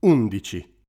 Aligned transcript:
11. 0.00 0.80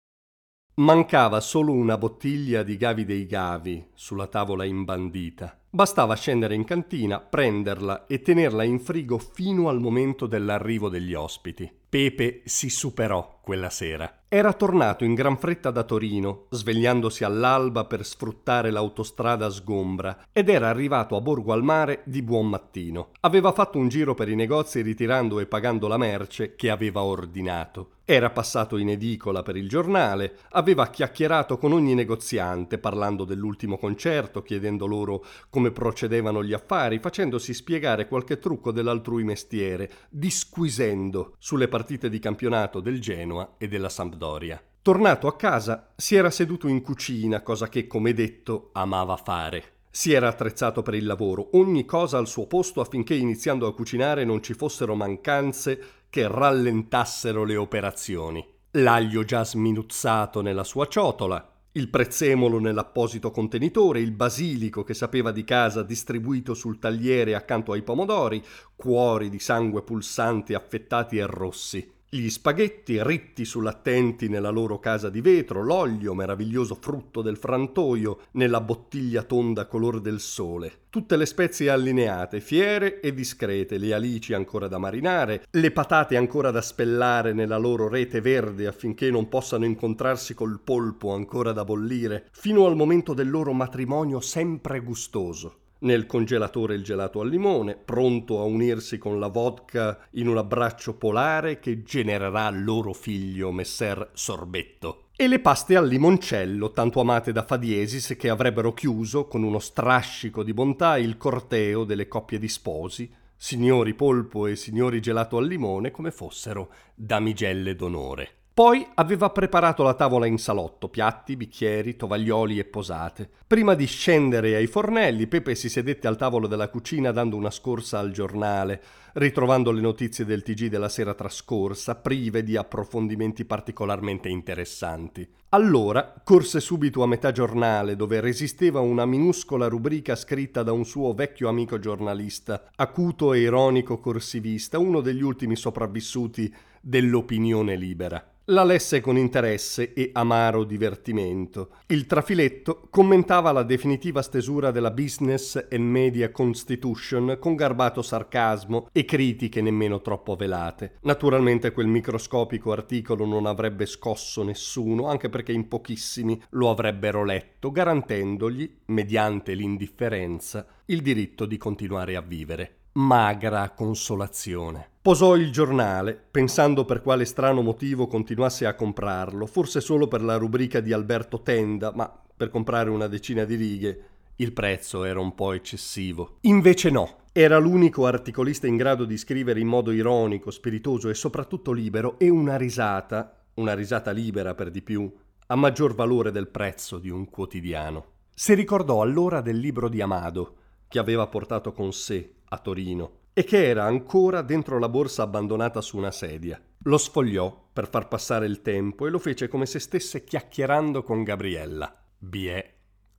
Mancava 0.75 1.39
solo 1.39 1.71
una 1.73 1.97
bottiglia 1.97 2.63
di 2.63 2.77
Gavi 2.77 3.05
dei 3.05 3.25
Gavi 3.27 3.89
sulla 3.93 4.27
tavola 4.27 4.65
imbandita. 4.65 5.65
Bastava 5.69 6.15
scendere 6.15 6.55
in 6.55 6.63
cantina, 6.63 7.19
prenderla 7.19 8.07
e 8.07 8.21
tenerla 8.21 8.63
in 8.63 8.79
frigo 8.79 9.19
fino 9.19 9.69
al 9.69 9.79
momento 9.79 10.25
dell'arrivo 10.25 10.89
degli 10.89 11.13
ospiti. 11.13 11.71
Pepe 11.93 12.41
si 12.45 12.71
superò 12.71 13.37
quella 13.39 13.69
sera. 13.69 14.21
Era 14.27 14.53
tornato 14.53 15.03
in 15.03 15.13
gran 15.13 15.37
fretta 15.37 15.69
da 15.69 15.83
Torino, 15.83 16.45
svegliandosi 16.49 17.23
all'alba 17.23 17.85
per 17.85 18.03
sfruttare 18.03 18.71
l'autostrada 18.71 19.47
sgombra, 19.51 20.25
ed 20.31 20.49
era 20.49 20.69
arrivato 20.69 21.15
a 21.15 21.21
Borgo 21.21 21.53
al 21.53 21.61
Mare 21.61 22.01
di 22.05 22.23
buon 22.23 22.49
mattino. 22.49 23.09
Aveva 23.19 23.51
fatto 23.51 23.77
un 23.77 23.89
giro 23.89 24.15
per 24.15 24.29
i 24.29 24.35
negozi 24.35 24.81
ritirando 24.81 25.39
e 25.39 25.45
pagando 25.45 25.87
la 25.87 25.97
merce 25.97 26.55
che 26.55 26.71
aveva 26.71 27.03
ordinato. 27.03 27.89
Era 28.05 28.31
passato 28.31 28.77
in 28.77 28.89
edicola 28.89 29.43
per 29.43 29.55
il 29.55 29.69
giornale, 29.69 30.37
aveva 30.51 30.87
chiacchierato 30.87 31.57
con 31.57 31.71
ogni 31.71 31.93
negoziante 31.93 32.77
parlando 32.77 33.23
dell'ultimo 33.23 33.77
concerto, 33.77 34.41
chiedendo 34.41 34.87
loro 34.87 35.23
come 35.49 35.71
procedevano 35.71 36.43
gli 36.43 36.51
affari, 36.51 36.99
facendosi 36.99 37.53
spiegare 37.53 38.07
qualche 38.07 38.39
trucco 38.39 38.71
dell'altrui 38.71 39.23
mestiere, 39.23 39.89
disquisendo 40.09 41.35
sulle 41.37 41.67
partite 41.67 41.82
di 41.83 42.19
campionato 42.19 42.79
del 42.79 42.99
Genoa 42.99 43.55
e 43.57 43.67
della 43.67 43.89
Sampdoria. 43.89 44.61
Tornato 44.81 45.27
a 45.27 45.35
casa, 45.35 45.93
si 45.95 46.15
era 46.15 46.29
seduto 46.29 46.67
in 46.67 46.81
cucina, 46.81 47.41
cosa 47.41 47.69
che, 47.69 47.87
come 47.87 48.13
detto, 48.13 48.69
amava 48.73 49.15
fare. 49.15 49.63
Si 49.89 50.11
era 50.11 50.27
attrezzato 50.27 50.81
per 50.81 50.95
il 50.95 51.05
lavoro, 51.05 51.49
ogni 51.53 51.85
cosa 51.85 52.17
al 52.17 52.27
suo 52.27 52.47
posto 52.47 52.81
affinché 52.81 53.13
iniziando 53.13 53.67
a 53.67 53.73
cucinare 53.73 54.25
non 54.25 54.41
ci 54.41 54.53
fossero 54.53 54.95
mancanze 54.95 55.79
che 56.09 56.27
rallentassero 56.27 57.43
le 57.43 57.55
operazioni. 57.55 58.45
L'aglio 58.71 59.23
già 59.23 59.45
sminuzzato 59.45 60.41
nella 60.41 60.63
sua 60.63 60.87
ciotola, 60.87 61.52
il 61.73 61.89
prezzemolo 61.89 62.59
nell'apposito 62.59 63.31
contenitore, 63.31 63.99
il 63.99 64.11
basilico 64.11 64.83
che 64.83 64.93
sapeva 64.93 65.31
di 65.31 65.43
casa 65.43 65.81
distribuito 65.81 66.53
sul 66.53 66.77
tagliere 66.77 67.33
accanto 67.33 67.71
ai 67.71 67.81
pomodori, 67.81 68.43
cuori 68.75 69.29
di 69.29 69.39
sangue 69.39 69.81
pulsanti 69.81 70.53
affettati 70.53 71.17
e 71.17 71.25
rossi. 71.25 71.92
Gli 72.15 72.29
spaghetti 72.29 73.01
ritti 73.01 73.43
sull'attenti 73.43 74.29
nella 74.29 74.51
loro 74.51 74.77
casa 74.77 75.09
di 75.09 75.19
vetro, 75.19 75.63
l'olio, 75.63 76.13
meraviglioso 76.13 76.77
frutto 76.79 77.23
del 77.23 77.37
frantoio, 77.37 78.19
nella 78.33 78.61
bottiglia 78.61 79.23
tonda 79.23 79.65
color 79.65 79.99
del 79.99 80.19
sole. 80.19 80.81
Tutte 80.91 81.17
le 81.17 81.25
spezie 81.25 81.71
allineate, 81.71 82.39
fiere 82.39 82.99
e 82.99 83.15
discrete, 83.15 83.79
le 83.79 83.95
alici 83.95 84.33
ancora 84.33 84.67
da 84.67 84.77
marinare, 84.77 85.45
le 85.49 85.71
patate 85.71 86.15
ancora 86.15 86.51
da 86.51 86.61
spellare 86.61 87.33
nella 87.33 87.57
loro 87.57 87.87
rete 87.87 88.21
verde 88.21 88.67
affinché 88.67 89.09
non 89.09 89.27
possano 89.27 89.65
incontrarsi 89.65 90.35
col 90.35 90.59
polpo 90.63 91.15
ancora 91.15 91.51
da 91.51 91.63
bollire, 91.63 92.27
fino 92.31 92.67
al 92.67 92.75
momento 92.75 93.15
del 93.15 93.31
loro 93.31 93.53
matrimonio 93.53 94.19
sempre 94.19 94.81
gustoso 94.81 95.61
nel 95.83 96.05
congelatore 96.05 96.75
il 96.75 96.83
gelato 96.83 97.21
al 97.21 97.29
limone, 97.29 97.75
pronto 97.75 98.39
a 98.39 98.43
unirsi 98.43 98.97
con 98.97 99.19
la 99.19 99.27
vodka 99.27 99.99
in 100.11 100.27
un 100.27 100.37
abbraccio 100.37 100.95
polare 100.95 101.59
che 101.59 101.83
genererà 101.83 102.49
loro 102.49 102.93
figlio 102.93 103.51
Messer 103.51 104.09
Sorbetto. 104.13 105.05
E 105.15 105.27
le 105.27 105.39
paste 105.39 105.75
al 105.75 105.87
limoncello, 105.87 106.71
tanto 106.71 106.99
amate 106.99 107.31
da 107.31 107.45
Fadiesis, 107.45 108.15
che 108.17 108.29
avrebbero 108.29 108.73
chiuso, 108.73 109.27
con 109.27 109.43
uno 109.43 109.59
strascico 109.59 110.41
di 110.41 110.53
bontà, 110.53 110.97
il 110.97 111.17
corteo 111.17 111.83
delle 111.83 112.07
coppie 112.07 112.39
di 112.39 112.49
sposi, 112.49 113.13
signori 113.35 113.93
polpo 113.93 114.47
e 114.47 114.55
signori 114.55 115.01
gelato 115.01 115.37
al 115.37 115.45
limone, 115.45 115.91
come 115.91 116.11
fossero 116.11 116.69
damigelle 116.95 117.75
d'onore. 117.75 118.42
Poi 118.55 118.85
aveva 118.93 119.31
preparato 119.31 119.81
la 119.81 119.95
tavola 119.95 120.27
in 120.27 120.37
salotto, 120.37 120.87
piatti, 120.87 121.35
bicchieri, 121.35 121.95
tovaglioli 121.95 122.59
e 122.59 122.65
posate. 122.65 123.27
Prima 123.47 123.73
di 123.73 123.87
scendere 123.87 124.53
ai 124.53 124.67
fornelli, 124.67 125.25
Pepe 125.25 125.55
si 125.55 125.69
sedette 125.69 126.07
al 126.07 126.17
tavolo 126.17 126.45
della 126.45 126.69
cucina 126.69 127.11
dando 127.11 127.35
una 127.35 127.49
scorsa 127.49 127.97
al 127.97 128.11
giornale, 128.11 128.79
ritrovando 129.13 129.71
le 129.71 129.81
notizie 129.81 130.23
del 130.23 130.43
TG 130.43 130.67
della 130.67 130.87
sera 130.87 131.15
trascorsa, 131.15 131.95
prive 131.95 132.43
di 132.43 132.55
approfondimenti 132.55 133.43
particolarmente 133.43 134.29
interessanti. 134.29 135.27
Allora 135.49 136.13
corse 136.23 136.59
subito 136.59 137.01
a 137.01 137.07
metà 137.07 137.31
giornale, 137.31 137.95
dove 137.95 138.19
resisteva 138.19 138.81
una 138.81 139.07
minuscola 139.07 139.67
rubrica 139.67 140.15
scritta 140.15 140.61
da 140.61 140.73
un 140.73 140.85
suo 140.85 141.15
vecchio 141.15 141.49
amico 141.49 141.79
giornalista, 141.79 142.69
acuto 142.75 143.33
e 143.33 143.39
ironico 143.39 143.97
corsivista, 143.97 144.77
uno 144.77 145.01
degli 145.01 145.23
ultimi 145.23 145.55
sopravvissuti 145.55 146.53
dell'opinione 146.79 147.75
libera. 147.75 148.27
La 148.47 148.65
lesse 148.65 148.99
con 148.99 149.15
interesse 149.15 149.93
e 149.93 150.09
amaro 150.11 150.65
divertimento. 150.65 151.75
Il 151.87 152.05
trafiletto 152.05 152.87
commentava 152.89 153.53
la 153.53 153.63
definitiva 153.63 154.21
stesura 154.21 154.69
della 154.69 154.91
Business 154.91 155.67
and 155.71 155.85
Media 155.85 156.29
Constitution 156.29 157.37
con 157.39 157.55
garbato 157.55 158.01
sarcasmo 158.01 158.89
e 158.91 159.05
critiche 159.05 159.61
nemmeno 159.61 160.01
troppo 160.01 160.35
velate. 160.35 160.97
Naturalmente 161.03 161.71
quel 161.71 161.87
microscopico 161.87 162.73
articolo 162.73 163.25
non 163.25 163.45
avrebbe 163.45 163.85
scosso 163.85 164.43
nessuno, 164.43 165.07
anche 165.07 165.29
perché 165.29 165.53
in 165.53 165.69
pochissimi 165.69 166.41
lo 166.49 166.69
avrebbero 166.69 167.23
letto, 167.23 167.71
garantendogli, 167.71 168.79
mediante 168.87 169.53
l'indifferenza, 169.53 170.67
il 170.87 171.01
diritto 171.01 171.45
di 171.45 171.55
continuare 171.55 172.17
a 172.17 172.21
vivere 172.21 172.79
magra 172.95 173.71
consolazione. 173.71 174.89
Posò 175.03 175.35
il 175.35 175.51
giornale, 175.51 176.13
pensando 176.13 176.85
per 176.85 177.01
quale 177.01 177.25
strano 177.25 177.61
motivo 177.61 178.07
continuasse 178.07 178.65
a 178.65 178.73
comprarlo, 178.73 179.45
forse 179.47 179.81
solo 179.81 180.07
per 180.07 180.23
la 180.23 180.37
rubrica 180.37 180.79
di 180.79 180.93
Alberto 180.93 181.41
Tenda, 181.41 181.91
ma 181.93 182.09
per 182.37 182.47
comprare 182.47 182.89
una 182.89 183.07
decina 183.07 183.43
di 183.43 183.55
righe 183.55 184.03
il 184.37 184.53
prezzo 184.53 185.03
era 185.03 185.19
un 185.19 185.35
po' 185.35 185.51
eccessivo. 185.51 186.37
Invece 186.43 186.89
no, 186.89 187.17
era 187.33 187.57
l'unico 187.57 188.05
articolista 188.05 188.65
in 188.65 188.77
grado 188.77 189.03
di 189.03 189.17
scrivere 189.17 189.59
in 189.59 189.67
modo 189.67 189.91
ironico, 189.91 190.51
spiritoso 190.51 191.09
e 191.09 191.15
soprattutto 191.15 191.73
libero 191.73 192.17
e 192.17 192.29
una 192.29 192.55
risata, 192.55 193.43
una 193.55 193.73
risata 193.73 194.11
libera 194.11 194.55
per 194.55 194.71
di 194.71 194.81
più, 194.81 195.13
a 195.47 195.55
maggior 195.57 195.95
valore 195.95 196.31
del 196.31 196.47
prezzo 196.47 196.97
di 196.97 197.09
un 197.09 197.29
quotidiano. 197.29 198.05
Si 198.33 198.53
ricordò 198.53 199.01
allora 199.01 199.41
del 199.41 199.57
libro 199.57 199.89
di 199.89 199.99
Amado, 199.99 200.55
che 200.87 200.97
aveva 200.97 201.27
portato 201.27 201.73
con 201.73 201.91
sé 201.91 202.35
a 202.45 202.57
Torino 202.57 203.22
e 203.33 203.43
che 203.43 203.67
era 203.67 203.85
ancora 203.85 204.41
dentro 204.41 204.77
la 204.77 204.89
borsa 204.89 205.23
abbandonata 205.23 205.81
su 205.81 205.97
una 205.97 206.11
sedia. 206.11 206.61
Lo 206.83 206.97
sfogliò 206.97 207.69
per 207.73 207.89
far 207.89 208.07
passare 208.07 208.45
il 208.45 208.61
tempo 208.61 209.07
e 209.07 209.09
lo 209.09 209.17
fece 209.17 209.47
come 209.47 209.65
se 209.65 209.79
stesse 209.79 210.23
chiacchierando 210.23 211.03
con 211.03 211.23
Gabriella. 211.23 211.93
Biè, 212.17 212.73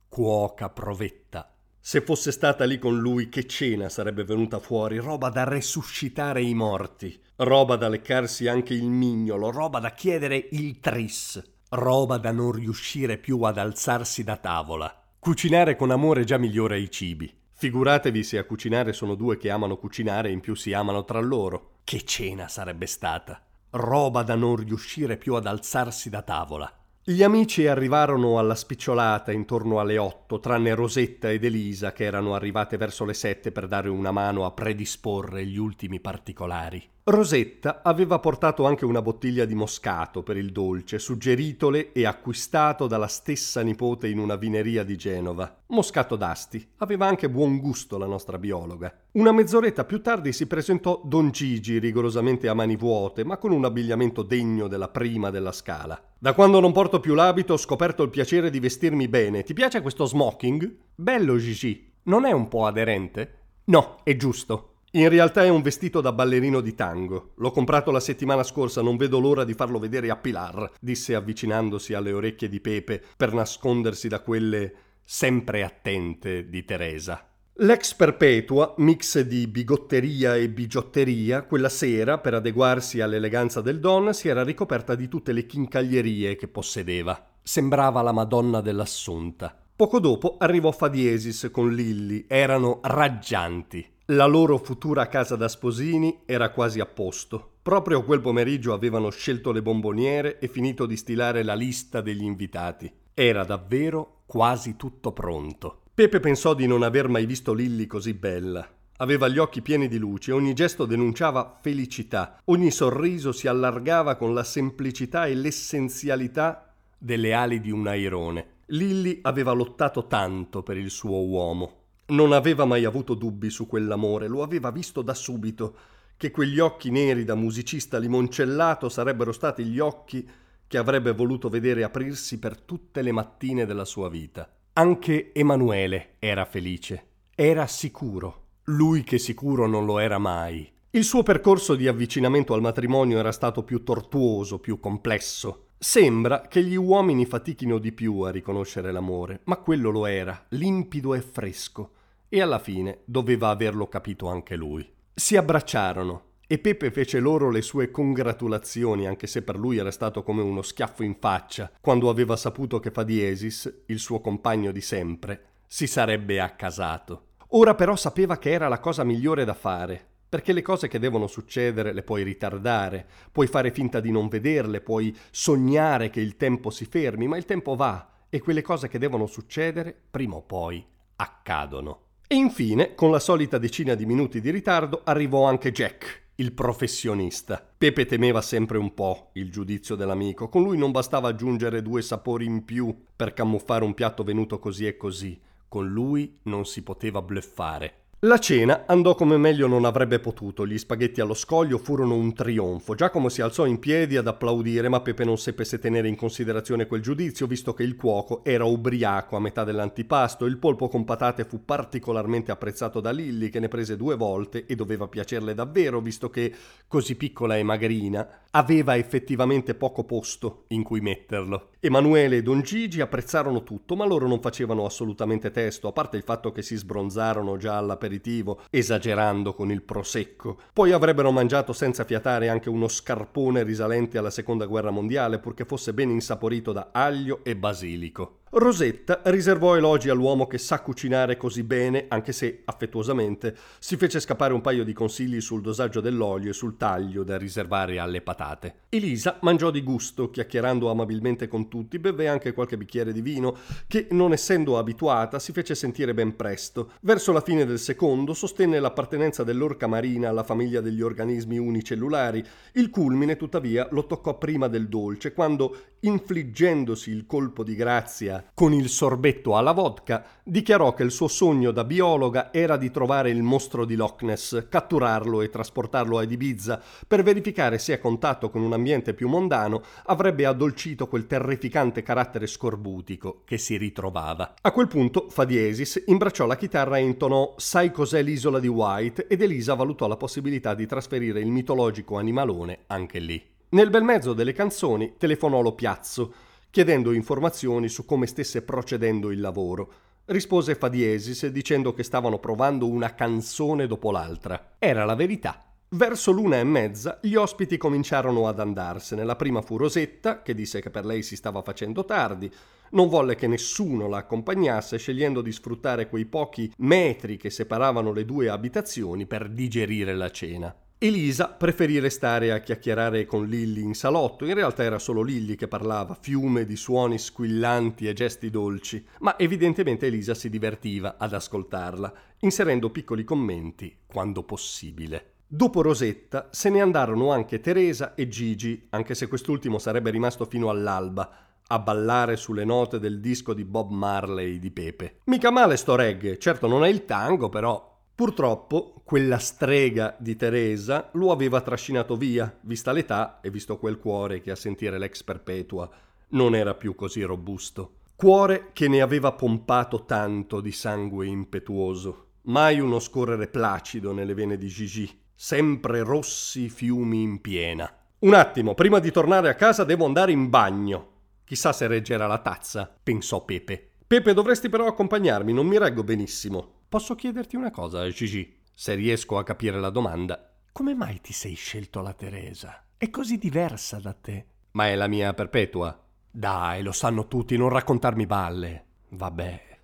cuoca 0.07 0.69
provetta. 0.69 1.49
Se 1.79 2.01
fosse 2.01 2.31
stata 2.31 2.63
lì 2.65 2.79
con 2.79 2.97
lui, 2.97 3.29
che 3.29 3.45
cena 3.45 3.89
sarebbe 3.89 4.23
venuta 4.23 4.59
fuori? 4.59 4.97
Roba 4.97 5.29
da 5.29 5.43
resuscitare 5.43 6.41
i 6.41 6.55
morti, 6.55 7.19
roba 7.37 7.75
da 7.75 7.89
leccarsi 7.89 8.47
anche 8.47 8.73
il 8.73 8.87
mignolo, 8.89 9.51
roba 9.51 9.79
da 9.79 9.91
chiedere 9.91 10.47
il 10.51 10.79
tris, 10.79 11.39
roba 11.69 12.17
da 12.17 12.31
non 12.31 12.53
riuscire 12.53 13.17
più 13.17 13.41
ad 13.43 13.59
alzarsi 13.59 14.23
da 14.23 14.37
tavola. 14.37 14.99
Cucinare 15.19 15.75
con 15.75 15.91
amore 15.91 16.23
già 16.23 16.37
migliora 16.37 16.75
i 16.75 16.89
cibi. 16.89 17.31
Figuratevi 17.65 18.21
se 18.21 18.37
a 18.37 18.43
cucinare 18.43 18.93
sono 18.93 19.15
due 19.15 19.37
che 19.37 19.49
amano 19.49 19.77
cucinare 19.77 20.29
e 20.29 20.31
in 20.31 20.39
più 20.39 20.53
si 20.53 20.71
amano 20.71 21.03
tra 21.03 21.19
loro. 21.19 21.77
Che 21.83 22.03
cena 22.03 22.47
sarebbe 22.47 22.85
stata! 22.85 23.41
Roba 23.71 24.21
da 24.21 24.35
non 24.35 24.57
riuscire 24.57 25.17
più 25.17 25.33
ad 25.33 25.47
alzarsi 25.47 26.11
da 26.11 26.21
tavola. 26.21 26.71
Gli 27.03 27.23
amici 27.23 27.65
arrivarono 27.65 28.37
alla 28.37 28.53
spicciolata 28.53 29.31
intorno 29.31 29.79
alle 29.79 29.97
otto, 29.97 30.39
tranne 30.39 30.75
Rosetta 30.75 31.31
ed 31.31 31.43
Elisa 31.43 31.91
che 31.91 32.03
erano 32.03 32.35
arrivate 32.35 32.77
verso 32.77 33.03
le 33.03 33.15
sette 33.15 33.51
per 33.51 33.65
dare 33.65 33.89
una 33.89 34.11
mano 34.11 34.45
a 34.45 34.51
predisporre 34.51 35.43
gli 35.43 35.57
ultimi 35.57 35.99
particolari. 35.99 36.87
Rosetta 37.07 37.81
aveva 37.83 38.17
portato 38.17 38.65
anche 38.65 38.83
una 38.83 38.99
bottiglia 38.99 39.45
di 39.45 39.53
moscato 39.53 40.23
per 40.23 40.37
il 40.37 40.51
dolce, 40.51 40.97
suggeritole 40.97 41.91
e 41.91 42.03
acquistato 42.03 42.87
dalla 42.87 43.05
stessa 43.05 43.61
nipote 43.61 44.07
in 44.07 44.17
una 44.17 44.35
vineria 44.35 44.83
di 44.83 44.97
Genova. 44.97 45.55
Moscato 45.67 46.15
d'Asti. 46.15 46.67
Aveva 46.77 47.05
anche 47.05 47.29
buon 47.29 47.59
gusto 47.59 47.99
la 47.99 48.07
nostra 48.07 48.39
biologa. 48.39 48.91
Una 49.11 49.31
mezz'oretta 49.31 49.85
più 49.85 50.01
tardi 50.01 50.33
si 50.33 50.47
presentò 50.47 50.99
Don 51.05 51.29
Gigi, 51.29 51.77
rigorosamente 51.77 52.47
a 52.47 52.55
mani 52.55 52.75
vuote, 52.75 53.23
ma 53.23 53.37
con 53.37 53.51
un 53.51 53.65
abbigliamento 53.65 54.23
degno 54.23 54.67
della 54.67 54.89
prima 54.89 55.29
della 55.29 55.51
scala. 55.51 56.01
Da 56.17 56.33
quando 56.33 56.59
non 56.59 56.71
porto 56.71 56.99
più 56.99 57.13
l'abito 57.13 57.53
ho 57.53 57.57
scoperto 57.57 58.01
il 58.01 58.09
piacere 58.09 58.49
di 58.49 58.59
vestirmi 58.59 59.07
bene. 59.07 59.43
Ti 59.43 59.53
piace 59.53 59.81
questo 59.81 60.05
smoking? 60.05 60.75
Bello, 60.95 61.37
Gigi. 61.37 61.87
Non 62.05 62.25
è 62.25 62.31
un 62.31 62.47
po' 62.47 62.65
aderente? 62.65 63.41
No, 63.65 63.97
è 64.01 64.15
giusto. 64.15 64.74
In 64.95 65.09
realtà 65.09 65.43
è 65.43 65.49
un 65.49 65.61
vestito 65.61 65.99
da 65.99 66.13
ballerino 66.13 66.61
di 66.61 66.73
tango. 66.73 67.33
L'ho 67.35 67.51
comprato 67.51 67.91
la 67.91 67.99
settimana 67.99 68.43
scorsa, 68.43 68.81
non 68.81 68.95
vedo 68.95 69.19
l'ora 69.19 69.43
di 69.43 69.53
farlo 69.53 69.77
vedere 69.77 70.09
a 70.09 70.15
Pilar, 70.15 70.71
disse 70.79 71.15
avvicinandosi 71.15 71.93
alle 71.93 72.13
orecchie 72.13 72.47
di 72.47 72.61
Pepe 72.61 73.03
per 73.17 73.33
nascondersi 73.33 74.07
da 74.07 74.21
quelle 74.21 74.73
sempre 75.03 75.65
attente 75.65 76.47
di 76.47 76.63
Teresa. 76.63 77.27
L'ex 77.55 77.93
perpetua, 77.93 78.73
mix 78.77 79.19
di 79.19 79.47
bigotteria 79.47 80.37
e 80.37 80.47
bigiotteria, 80.47 81.43
quella 81.43 81.69
sera, 81.69 82.17
per 82.19 82.35
adeguarsi 82.35 83.01
all'eleganza 83.01 83.59
del 83.59 83.81
don, 83.81 84.13
si 84.13 84.29
era 84.29 84.45
ricoperta 84.45 84.95
di 84.95 85.09
tutte 85.09 85.33
le 85.33 85.45
chincaglierie 85.45 86.37
che 86.37 86.47
possedeva. 86.47 87.31
Sembrava 87.43 88.01
la 88.01 88.13
Madonna 88.13 88.61
dell'Assunta. 88.61 89.61
Poco 89.75 89.99
dopo 89.99 90.37
arrivò 90.39 90.71
Fadiesis 90.71 91.49
con 91.51 91.73
Lilli, 91.73 92.23
erano 92.29 92.79
raggianti. 92.81 93.91
La 94.09 94.27
loro 94.27 94.59
futura 94.59 95.07
casa 95.07 95.35
da 95.35 95.47
sposini 95.47 96.19
era 96.27 96.51
quasi 96.51 96.79
a 96.79 96.85
posto. 96.85 97.53
Proprio 97.63 98.03
quel 98.03 98.21
pomeriggio 98.21 98.71
avevano 98.71 99.09
scelto 99.09 99.51
le 99.51 99.63
bomboniere 99.63 100.37
e 100.37 100.47
finito 100.47 100.85
di 100.85 100.95
stilare 100.95 101.41
la 101.41 101.55
lista 101.55 102.01
degli 102.01 102.21
invitati. 102.21 102.91
Era 103.15 103.43
davvero 103.43 104.21
quasi 104.27 104.75
tutto 104.75 105.11
pronto. 105.11 105.81
Pepe 105.91 106.19
pensò 106.19 106.53
di 106.53 106.67
non 106.67 106.83
aver 106.83 107.07
mai 107.07 107.25
visto 107.25 107.51
Lilli 107.51 107.87
così 107.87 108.13
bella. 108.13 108.69
Aveva 108.97 109.27
gli 109.27 109.39
occhi 109.39 109.63
pieni 109.63 109.87
di 109.87 109.97
luce, 109.97 110.31
ogni 110.31 110.53
gesto 110.53 110.85
denunciava 110.85 111.57
felicità, 111.59 112.41
ogni 112.45 112.69
sorriso 112.69 113.31
si 113.31 113.47
allargava 113.47 114.17
con 114.17 114.35
la 114.35 114.43
semplicità 114.43 115.25
e 115.25 115.33
l'essenzialità 115.33 116.75
delle 116.95 117.33
ali 117.33 117.59
di 117.59 117.71
un 117.71 117.87
airone. 117.87 118.49
Lilli 118.67 119.17
aveva 119.23 119.51
lottato 119.51 120.05
tanto 120.05 120.61
per 120.61 120.77
il 120.77 120.91
suo 120.91 121.25
uomo. 121.25 121.84
Non 122.07 122.33
aveva 122.33 122.65
mai 122.65 122.85
avuto 122.85 123.15
dubbi 123.15 123.49
su 123.49 123.65
quell'amore, 123.65 124.27
lo 124.27 124.43
aveva 124.43 124.69
visto 124.69 125.01
da 125.01 125.13
subito, 125.13 125.75
che 126.17 126.31
quegli 126.31 126.59
occhi 126.59 126.91
neri 126.91 127.23
da 127.23 127.35
musicista 127.35 127.97
limoncellato 127.97 128.89
sarebbero 128.89 129.31
stati 129.31 129.63
gli 129.63 129.79
occhi 129.79 130.27
che 130.67 130.77
avrebbe 130.77 131.13
voluto 131.13 131.49
vedere 131.49 131.83
aprirsi 131.83 132.39
per 132.39 132.59
tutte 132.59 133.01
le 133.01 133.11
mattine 133.11 133.65
della 133.65 133.85
sua 133.85 134.09
vita. 134.09 134.49
Anche 134.73 135.31
Emanuele 135.33 136.15
era 136.19 136.45
felice, 136.45 137.07
era 137.33 137.65
sicuro, 137.65 138.43
lui 138.65 139.03
che 139.03 139.17
sicuro 139.17 139.67
non 139.67 139.85
lo 139.85 139.99
era 139.99 140.17
mai. 140.17 140.71
Il 140.91 141.03
suo 141.03 141.23
percorso 141.23 141.75
di 141.75 141.87
avvicinamento 141.87 142.53
al 142.53 142.61
matrimonio 142.61 143.17
era 143.17 143.31
stato 143.31 143.63
più 143.63 143.83
tortuoso, 143.83 144.59
più 144.59 144.79
complesso. 144.79 145.64
Sembra 145.87 146.41
che 146.41 146.63
gli 146.63 146.75
uomini 146.75 147.27
fatichino 147.27 147.77
di 147.77 147.91
più 147.91 148.21
a 148.21 148.31
riconoscere 148.31 148.91
l'amore, 148.91 149.41
ma 149.43 149.57
quello 149.57 149.91
lo 149.91 150.07
era, 150.07 150.45
limpido 150.49 151.13
e 151.13 151.21
fresco, 151.21 151.91
e 152.27 152.41
alla 152.41 152.57
fine 152.57 153.01
doveva 153.05 153.49
averlo 153.49 153.87
capito 153.87 154.27
anche 154.27 154.55
lui. 154.55 154.91
Si 155.13 155.37
abbracciarono 155.37 156.23
e 156.47 156.57
Pepe 156.57 156.89
fece 156.89 157.19
loro 157.19 157.51
le 157.51 157.61
sue 157.61 157.91
congratulazioni, 157.91 159.05
anche 159.05 159.27
se 159.27 159.43
per 159.43 159.57
lui 159.57 159.77
era 159.77 159.91
stato 159.91 160.23
come 160.23 160.41
uno 160.41 160.63
schiaffo 160.63 161.03
in 161.03 161.17
faccia, 161.19 161.71
quando 161.79 162.09
aveva 162.09 162.35
saputo 162.35 162.79
che 162.79 162.89
Fadiesis, 162.89 163.83
il 163.85 163.99
suo 163.99 164.19
compagno 164.21 164.71
di 164.71 164.81
sempre, 164.81 165.43
si 165.67 165.85
sarebbe 165.85 166.41
accasato. 166.41 167.27
Ora 167.49 167.75
però 167.75 167.95
sapeva 167.95 168.39
che 168.39 168.49
era 168.49 168.67
la 168.67 168.79
cosa 168.79 169.03
migliore 169.03 169.45
da 169.45 169.53
fare, 169.53 170.14
perché 170.35 170.51
le 170.51 170.61
cose 170.61 170.89
che 170.89 170.99
devono 170.99 171.27
succedere 171.27 171.93
le 171.93 172.03
puoi 172.03 172.21
ritardare, 172.23 173.07
puoi 173.31 173.47
fare 173.47 173.71
finta 173.71 174.01
di 174.01 174.11
non 174.11 174.27
vederle, 174.27 174.81
puoi 174.81 175.15
sognare 175.31 176.09
che 176.09 176.19
il 176.19 176.35
tempo 176.35 176.71
si 176.71 176.83
fermi, 176.83 177.25
ma 177.25 177.37
il 177.37 177.45
tempo 177.45 177.73
va 177.73 178.09
e 178.27 178.41
quelle 178.41 178.61
cose 178.61 178.89
che 178.89 178.99
devono 178.99 179.27
succedere 179.27 179.97
prima 180.11 180.35
o 180.35 180.41
poi 180.41 180.85
accadono. 181.15 181.99
E 182.27 182.35
infine, 182.35 182.95
con 182.95 183.11
la 183.11 183.19
solita 183.19 183.57
decina 183.57 183.95
di 183.95 184.05
minuti 184.05 184.41
di 184.41 184.49
ritardo, 184.49 185.03
arrivò 185.05 185.45
anche 185.45 185.71
Jack, 185.71 186.23
il 186.35 186.51
professionista. 186.51 187.65
Pepe 187.77 188.05
temeva 188.05 188.41
sempre 188.41 188.77
un 188.77 188.93
po' 188.93 189.29
il 189.35 189.49
giudizio 189.49 189.95
dell'amico, 189.95 190.49
con 190.49 190.63
lui 190.63 190.77
non 190.77 190.91
bastava 190.91 191.29
aggiungere 191.29 191.81
due 191.81 192.01
sapori 192.01 192.43
in 192.43 192.65
più 192.65 192.93
per 193.15 193.31
camuffare 193.31 193.85
un 193.85 193.93
piatto 193.93 194.25
venuto 194.25 194.59
così 194.59 194.85
e 194.85 194.97
così, 194.97 195.39
con 195.69 195.87
lui 195.87 196.39
non 196.43 196.65
si 196.65 196.83
poteva 196.83 197.21
bluffare. 197.21 198.04
La 198.25 198.39
cena 198.39 198.85
andò 198.87 199.13
come 199.13 199.37
meglio 199.37 199.67
non 199.67 199.85
avrebbe 199.85 200.17
potuto, 200.17 200.65
gli 200.65 200.79
spaghetti 200.79 201.21
allo 201.21 201.35
scoglio 201.35 201.77
furono 201.77 202.15
un 202.15 202.33
trionfo. 202.33 202.95
Giacomo 202.95 203.29
si 203.29 203.43
alzò 203.43 203.67
in 203.67 203.77
piedi 203.77 204.17
ad 204.17 204.25
applaudire, 204.25 204.89
ma 204.89 204.99
Pepe 205.01 205.23
non 205.23 205.37
seppe 205.37 205.63
se 205.63 205.77
tenere 205.77 206.07
in 206.07 206.15
considerazione 206.15 206.87
quel 206.87 207.01
giudizio, 207.01 207.45
visto 207.45 207.75
che 207.75 207.83
il 207.83 207.95
cuoco 207.95 208.43
era 208.43 208.63
ubriaco 208.63 209.35
a 209.35 209.39
metà 209.39 209.63
dell'antipasto. 209.63 210.45
Il 210.45 210.57
polpo 210.57 210.87
con 210.87 211.03
patate 211.03 211.43
fu 211.43 211.65
particolarmente 211.65 212.51
apprezzato 212.51 212.99
da 212.99 213.11
Lilli, 213.11 213.49
che 213.49 213.59
ne 213.59 213.67
prese 213.67 213.95
due 213.95 214.15
volte 214.15 214.65
e 214.65 214.73
doveva 214.73 215.07
piacerle 215.07 215.53
davvero, 215.53 216.01
visto 216.01 216.31
che, 216.31 216.51
così 216.87 217.13
piccola 217.13 217.57
e 217.57 217.61
magrina, 217.61 218.27
aveva 218.55 218.95
effettivamente 218.95 219.75
poco 219.75 220.05
posto 220.05 220.63
in 220.69 220.81
cui 220.81 221.01
metterlo. 221.01 221.71
Emanuele 221.81 222.37
e 222.37 222.41
Don 222.41 222.61
Gigi 222.61 223.01
apprezzarono 223.01 223.63
tutto, 223.63 223.95
ma 223.95 224.05
loro 224.05 224.27
non 224.27 224.39
facevano 224.39 224.85
assolutamente 224.85 225.51
testo, 225.51 225.89
a 225.89 225.91
parte 225.91 226.15
il 226.17 226.23
fatto 226.23 226.51
che 226.51 226.61
si 226.61 226.75
sbronzarono 226.75 227.57
già 227.57 227.77
all'aperitivo, 227.77 228.61
esagerando 228.69 229.53
con 229.53 229.71
il 229.71 229.83
prosecco. 229.83 230.57
Poi 230.73 230.93
avrebbero 230.93 231.31
mangiato 231.31 231.73
senza 231.73 232.05
fiatare 232.05 232.47
anche 232.47 232.69
uno 232.69 232.87
scarpone 232.87 233.61
risalente 233.63 234.17
alla 234.17 234.31
seconda 234.31 234.65
guerra 234.65 234.89
mondiale, 234.89 235.39
purché 235.39 235.65
fosse 235.65 235.93
ben 235.93 236.09
insaporito 236.09 236.71
da 236.71 236.89
aglio 236.93 237.41
e 237.43 237.57
basilico. 237.57 238.39
Rosetta 238.57 239.19
riservò 239.25 239.75
elogi 239.75 240.07
all'uomo 240.07 240.47
che 240.47 240.57
sa 240.57 240.79
cucinare 240.79 241.35
così 241.35 241.63
bene, 241.63 242.05
anche 242.07 242.31
se, 242.31 242.61
affettuosamente, 242.63 243.53
si 243.79 243.97
fece 243.97 244.21
scappare 244.21 244.53
un 244.53 244.61
paio 244.61 244.85
di 244.85 244.93
consigli 244.93 245.41
sul 245.41 245.59
dosaggio 245.59 245.99
dell'olio 245.99 246.51
e 246.51 246.53
sul 246.53 246.77
taglio 246.77 247.23
da 247.23 247.37
riservare 247.37 247.99
alle 247.99 248.21
patate. 248.21 248.83
Elisa 248.87 249.39
mangiò 249.41 249.71
di 249.71 249.83
gusto, 249.83 250.29
chiacchierando 250.29 250.89
amabilmente 250.89 251.49
con 251.49 251.67
tutti, 251.67 251.99
beve 251.99 252.29
anche 252.29 252.53
qualche 252.53 252.77
bicchiere 252.77 253.11
di 253.11 253.19
vino, 253.19 253.57
che, 253.87 254.07
non 254.11 254.31
essendo 254.31 254.77
abituata, 254.77 255.37
si 255.37 255.51
fece 255.51 255.75
sentire 255.75 256.13
ben 256.13 256.37
presto. 256.37 256.93
Verso 257.01 257.33
la 257.33 257.41
fine 257.41 257.65
del 257.65 257.77
secondo 257.77 258.33
sostenne 258.33 258.79
l'appartenenza 258.79 259.43
dell'orca 259.43 259.87
marina 259.87 260.29
alla 260.29 260.43
famiglia 260.43 260.79
degli 260.79 261.01
organismi 261.01 261.57
unicellulari. 261.57 262.41
Il 262.75 262.89
culmine, 262.89 263.35
tuttavia, 263.35 263.89
lo 263.91 264.05
toccò 264.05 264.37
prima 264.37 264.69
del 264.69 264.87
dolce, 264.87 265.33
quando, 265.33 265.75
infliggendosi 265.99 267.11
il 267.11 267.25
colpo 267.25 267.61
di 267.61 267.75
grazia 267.75 268.43
con 268.53 268.73
il 268.73 268.89
sorbetto 268.89 269.57
alla 269.57 269.71
vodka, 269.71 270.23
dichiarò 270.43 270.93
che 270.93 271.03
il 271.03 271.11
suo 271.11 271.27
sogno 271.27 271.71
da 271.71 271.83
biologa 271.83 272.53
era 272.53 272.77
di 272.77 272.91
trovare 272.91 273.29
il 273.29 273.41
mostro 273.41 273.85
di 273.85 273.95
Loch 273.95 274.21
Ness, 274.23 274.67
catturarlo 274.69 275.41
e 275.41 275.49
trasportarlo 275.49 276.19
ad 276.19 276.31
Ibiza 276.31 276.81
per 277.07 277.23
verificare 277.23 277.77
se 277.77 277.93
a 277.93 277.99
contatto 277.99 278.49
con 278.49 278.61
un 278.61 278.73
ambiente 278.73 279.13
più 279.13 279.27
mondano 279.27 279.81
avrebbe 280.05 280.45
addolcito 280.45 281.07
quel 281.07 281.27
terrificante 281.27 282.03
carattere 282.03 282.47
scorbutico 282.47 283.41
che 283.45 283.57
si 283.57 283.77
ritrovava. 283.77 284.53
A 284.61 284.71
quel 284.71 284.87
punto 284.87 285.27
Fadiesis 285.29 286.03
imbracciò 286.07 286.45
la 286.45 286.57
chitarra 286.57 286.97
e 286.97 287.01
intonò 287.01 287.53
Sai 287.57 287.91
cos'è 287.91 288.21
l'isola 288.21 288.59
di 288.59 288.67
White 288.67 289.27
ed 289.27 289.41
Elisa 289.41 289.73
valutò 289.73 290.07
la 290.07 290.17
possibilità 290.17 290.73
di 290.73 290.85
trasferire 290.85 291.39
il 291.39 291.51
mitologico 291.51 292.17
animalone 292.17 292.79
anche 292.87 293.19
lì. 293.19 293.53
Nel 293.69 293.89
bel 293.89 294.03
mezzo 294.03 294.33
delle 294.33 294.53
canzoni 294.53 295.15
telefonò 295.17 295.61
lo 295.61 295.73
Piazzo, 295.73 296.33
chiedendo 296.75 297.13
informazioni 297.13 297.87
su 297.87 298.03
come 298.03 298.27
stesse 298.27 298.61
procedendo 298.61 299.31
il 299.31 299.39
lavoro. 299.39 299.93
Rispose 300.25 300.75
Fadiesis 300.75 301.45
dicendo 301.47 301.93
che 301.93 302.03
stavano 302.03 302.37
provando 302.37 302.89
una 302.89 303.15
canzone 303.15 303.87
dopo 303.87 304.11
l'altra. 304.11 304.73
Era 304.77 305.05
la 305.05 305.15
verità. 305.15 305.63
Verso 305.87 306.31
l'una 306.31 306.59
e 306.59 306.65
mezza 306.65 307.19
gli 307.21 307.35
ospiti 307.35 307.77
cominciarono 307.77 308.49
ad 308.49 308.59
andarsene. 308.59 309.23
La 309.23 309.37
prima 309.37 309.61
fu 309.61 309.77
Rosetta, 309.77 310.41
che 310.41 310.53
disse 310.53 310.81
che 310.81 310.89
per 310.89 311.05
lei 311.05 311.23
si 311.23 311.37
stava 311.37 311.61
facendo 311.61 312.03
tardi. 312.03 312.51
Non 312.89 313.07
volle 313.07 313.35
che 313.35 313.47
nessuno 313.47 314.09
la 314.09 314.17
accompagnasse, 314.17 314.97
scegliendo 314.97 315.41
di 315.41 315.53
sfruttare 315.53 316.09
quei 316.09 316.25
pochi 316.25 316.73
metri 316.79 317.37
che 317.37 317.49
separavano 317.49 318.11
le 318.11 318.25
due 318.25 318.49
abitazioni 318.49 319.25
per 319.25 319.49
digerire 319.49 320.13
la 320.13 320.29
cena. 320.29 320.75
Elisa 320.97 321.49
preferì 321.49 321.99
restare 321.99 322.53
a 322.53 322.59
chiacchierare 322.59 323.25
con 323.25 323.47
Lilly 323.47 323.81
in 323.81 323.95
salotto, 323.95 324.45
in 324.45 324.53
realtà 324.53 324.83
era 324.83 324.97
solo 324.97 325.23
Lilly 325.23 325.55
che 325.55 325.67
parlava, 325.67 326.17
fiume 326.17 326.63
di 326.65 326.77
suoni 326.77 327.19
squillanti 327.19 328.07
e 328.07 328.13
gesti 328.13 328.49
dolci, 328.49 329.05
ma 329.19 329.37
evidentemente 329.37 330.05
Elisa 330.05 330.33
si 330.33 330.49
divertiva 330.49 331.17
ad 331.17 331.33
ascoltarla, 331.33 332.13
inserendo 332.39 332.91
piccoli 332.91 333.25
commenti 333.25 333.93
quando 334.05 334.43
possibile. 334.43 335.33
Dopo 335.45 335.81
Rosetta 335.81 336.47
se 336.51 336.69
ne 336.69 336.79
andarono 336.79 337.31
anche 337.31 337.59
Teresa 337.59 338.15
e 338.15 338.29
Gigi, 338.29 338.87
anche 338.91 339.15
se 339.15 339.27
quest'ultimo 339.27 339.79
sarebbe 339.79 340.11
rimasto 340.11 340.45
fino 340.45 340.69
all'alba 340.69 341.29
a 341.67 341.79
ballare 341.79 342.37
sulle 342.37 342.63
note 342.63 342.99
del 342.99 343.19
disco 343.19 343.53
di 343.53 343.65
Bob 343.65 343.91
Marley 343.91 344.59
di 344.59 344.71
Pepe. 344.71 345.17
Mica 345.25 345.51
male 345.51 345.75
sto 345.75 345.95
reggae, 345.95 346.37
certo 346.37 346.67
non 346.67 346.85
è 346.85 346.87
il 346.87 347.03
tango, 347.03 347.49
però 347.49 347.94
Purtroppo 348.15 349.01
quella 349.03 349.37
strega 349.39 350.15
di 350.17 350.37
Teresa 350.37 351.09
lo 351.15 351.33
aveva 351.33 351.59
trascinato 351.59 352.15
via, 352.15 352.57
vista 352.61 352.93
l'età 352.93 353.41
e 353.41 353.49
visto 353.49 353.77
quel 353.77 353.99
cuore 353.99 354.39
che 354.39 354.51
a 354.51 354.55
sentire 354.55 354.97
l'ex 354.97 355.21
perpetua 355.21 355.89
non 356.29 356.55
era 356.55 356.75
più 356.75 356.95
così 356.95 357.23
robusto. 357.23 357.95
Cuore 358.15 358.69
che 358.71 358.87
ne 358.87 359.01
aveva 359.01 359.33
pompato 359.33 360.05
tanto 360.05 360.61
di 360.61 360.71
sangue 360.71 361.25
impetuoso, 361.25 362.27
mai 362.43 362.79
uno 362.79 362.99
scorrere 362.99 363.49
placido 363.49 364.13
nelle 364.13 364.33
vene 364.33 364.57
di 364.57 364.69
Gigi, 364.69 365.19
sempre 365.33 366.01
rossi 366.01 366.69
fiumi 366.69 367.21
in 367.21 367.41
piena. 367.41 367.93
Un 368.19 368.33
attimo, 368.33 368.75
prima 368.75 368.99
di 368.99 369.11
tornare 369.11 369.49
a 369.49 369.55
casa 369.55 369.83
devo 369.83 370.05
andare 370.05 370.31
in 370.31 370.49
bagno. 370.49 371.09
Chissà 371.43 371.73
se 371.73 371.85
reggerà 371.87 372.27
la 372.27 372.39
tazza, 372.39 372.89
pensò 373.03 373.43
Pepe. 373.43 373.89
Pepe, 374.07 374.33
dovresti 374.33 374.69
però 374.69 374.87
accompagnarmi, 374.87 375.51
non 375.51 375.67
mi 375.67 375.77
reggo 375.77 376.03
benissimo. 376.03 376.83
Posso 376.95 377.15
chiederti 377.15 377.57
una 377.57 377.71
cosa, 377.71 378.07
Gigi? 378.07 378.57
Se 378.73 378.93
riesco 378.93 379.37
a 379.37 379.43
capire 379.43 379.81
la 379.81 379.89
domanda. 379.89 380.49
Come 380.71 380.95
mai 380.95 381.19
ti 381.19 381.33
sei 381.33 381.53
scelto 381.53 381.99
la 381.99 382.13
Teresa? 382.13 382.85
È 382.95 383.09
così 383.09 383.37
diversa 383.37 383.99
da 383.99 384.13
te. 384.13 384.45
Ma 384.71 384.87
è 384.87 384.95
la 384.95 385.07
mia 385.07 385.33
perpetua. 385.33 386.01
Dai, 386.31 386.83
lo 386.83 386.93
sanno 386.93 387.27
tutti, 387.27 387.57
non 387.57 387.67
raccontarmi 387.67 388.25
balle. 388.25 388.85
Vabbè. 389.09 389.79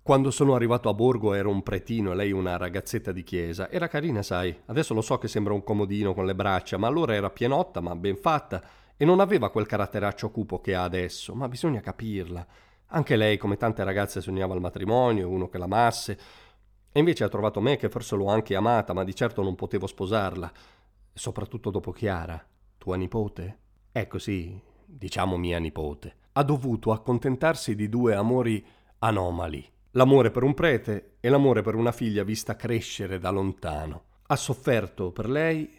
Quando 0.00 0.30
sono 0.30 0.54
arrivato 0.54 0.88
a 0.88 0.94
Borgo 0.94 1.34
ero 1.34 1.50
un 1.50 1.64
pretino 1.64 2.12
e 2.12 2.14
lei 2.14 2.30
una 2.30 2.56
ragazzetta 2.56 3.10
di 3.10 3.24
chiesa. 3.24 3.68
Era 3.68 3.88
carina, 3.88 4.22
sai. 4.22 4.56
Adesso 4.66 4.94
lo 4.94 5.00
so 5.00 5.18
che 5.18 5.26
sembra 5.26 5.54
un 5.54 5.64
comodino 5.64 6.14
con 6.14 6.24
le 6.24 6.36
braccia, 6.36 6.78
ma 6.78 6.86
allora 6.86 7.14
era 7.16 7.30
pienotta, 7.30 7.80
ma 7.80 7.96
ben 7.96 8.16
fatta, 8.16 8.62
e 8.96 9.04
non 9.04 9.18
aveva 9.18 9.50
quel 9.50 9.66
caratteraccio 9.66 10.30
cupo 10.30 10.60
che 10.60 10.76
ha 10.76 10.84
adesso. 10.84 11.34
Ma 11.34 11.48
bisogna 11.48 11.80
capirla. 11.80 12.46
Anche 12.90 13.16
lei, 13.16 13.36
come 13.36 13.58
tante 13.58 13.84
ragazze, 13.84 14.22
sognava 14.22 14.54
il 14.54 14.62
matrimonio, 14.62 15.28
uno 15.28 15.48
che 15.48 15.58
l'amasse, 15.58 16.18
e 16.90 16.98
invece 16.98 17.22
ha 17.22 17.28
trovato 17.28 17.60
me 17.60 17.76
che 17.76 17.90
forse 17.90 18.16
l'ho 18.16 18.28
anche 18.28 18.54
amata, 18.54 18.94
ma 18.94 19.04
di 19.04 19.14
certo 19.14 19.42
non 19.42 19.54
potevo 19.56 19.86
sposarla, 19.86 20.50
soprattutto 21.12 21.68
dopo 21.70 21.92
Chiara, 21.92 22.42
tua 22.78 22.96
nipote. 22.96 23.58
Ecco 23.92 24.18
sì, 24.18 24.58
diciamo 24.86 25.36
mia 25.36 25.58
nipote. 25.58 26.14
Ha 26.32 26.42
dovuto 26.42 26.92
accontentarsi 26.92 27.74
di 27.74 27.90
due 27.90 28.14
amori 28.14 28.64
anomali, 29.00 29.70
l'amore 29.90 30.30
per 30.30 30.42
un 30.42 30.54
prete 30.54 31.16
e 31.20 31.28
l'amore 31.28 31.60
per 31.60 31.74
una 31.74 31.92
figlia 31.92 32.22
vista 32.22 32.56
crescere 32.56 33.18
da 33.18 33.28
lontano. 33.28 34.04
Ha 34.28 34.36
sofferto 34.36 35.12
per 35.12 35.28
lei, 35.28 35.70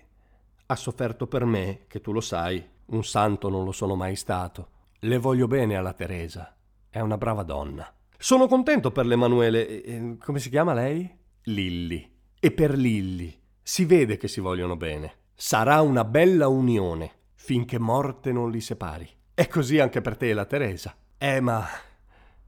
ha 0.67 0.75
sofferto 0.75 1.25
per 1.25 1.45
me, 1.45 1.85
che 1.87 2.01
tu 2.01 2.11
lo 2.11 2.21
sai, 2.21 2.63
un 2.85 3.03
santo 3.03 3.49
non 3.49 3.63
lo 3.63 3.71
sono 3.71 3.95
mai 3.95 4.15
stato. 4.15 4.67
Le 4.99 5.17
voglio 5.17 5.47
bene 5.47 5.75
alla 5.75 5.93
Teresa 5.93 6.53
è 6.89 6.99
una 6.99 7.17
brava 7.17 7.43
donna. 7.43 7.91
Sono 8.17 8.47
contento 8.47 8.91
per 8.91 9.05
l'Emanuele. 9.05 10.17
Come 10.19 10.39
si 10.39 10.49
chiama 10.49 10.73
lei? 10.73 11.09
Lilli. 11.43 12.17
E 12.39 12.51
per 12.51 12.75
Lilli. 12.75 13.37
Si 13.61 13.85
vede 13.85 14.17
che 14.17 14.27
si 14.27 14.39
vogliono 14.39 14.75
bene. 14.75 15.17
Sarà 15.35 15.81
una 15.81 16.03
bella 16.03 16.47
unione, 16.47 17.11
finché 17.35 17.79
morte 17.79 18.31
non 18.31 18.51
li 18.51 18.59
separi. 18.59 19.07
E 19.33 19.47
così 19.47 19.79
anche 19.79 20.01
per 20.01 20.17
te 20.17 20.29
e 20.29 20.33
la 20.33 20.45
Teresa. 20.45 20.95
Eh, 21.17 21.39
ma 21.39 21.65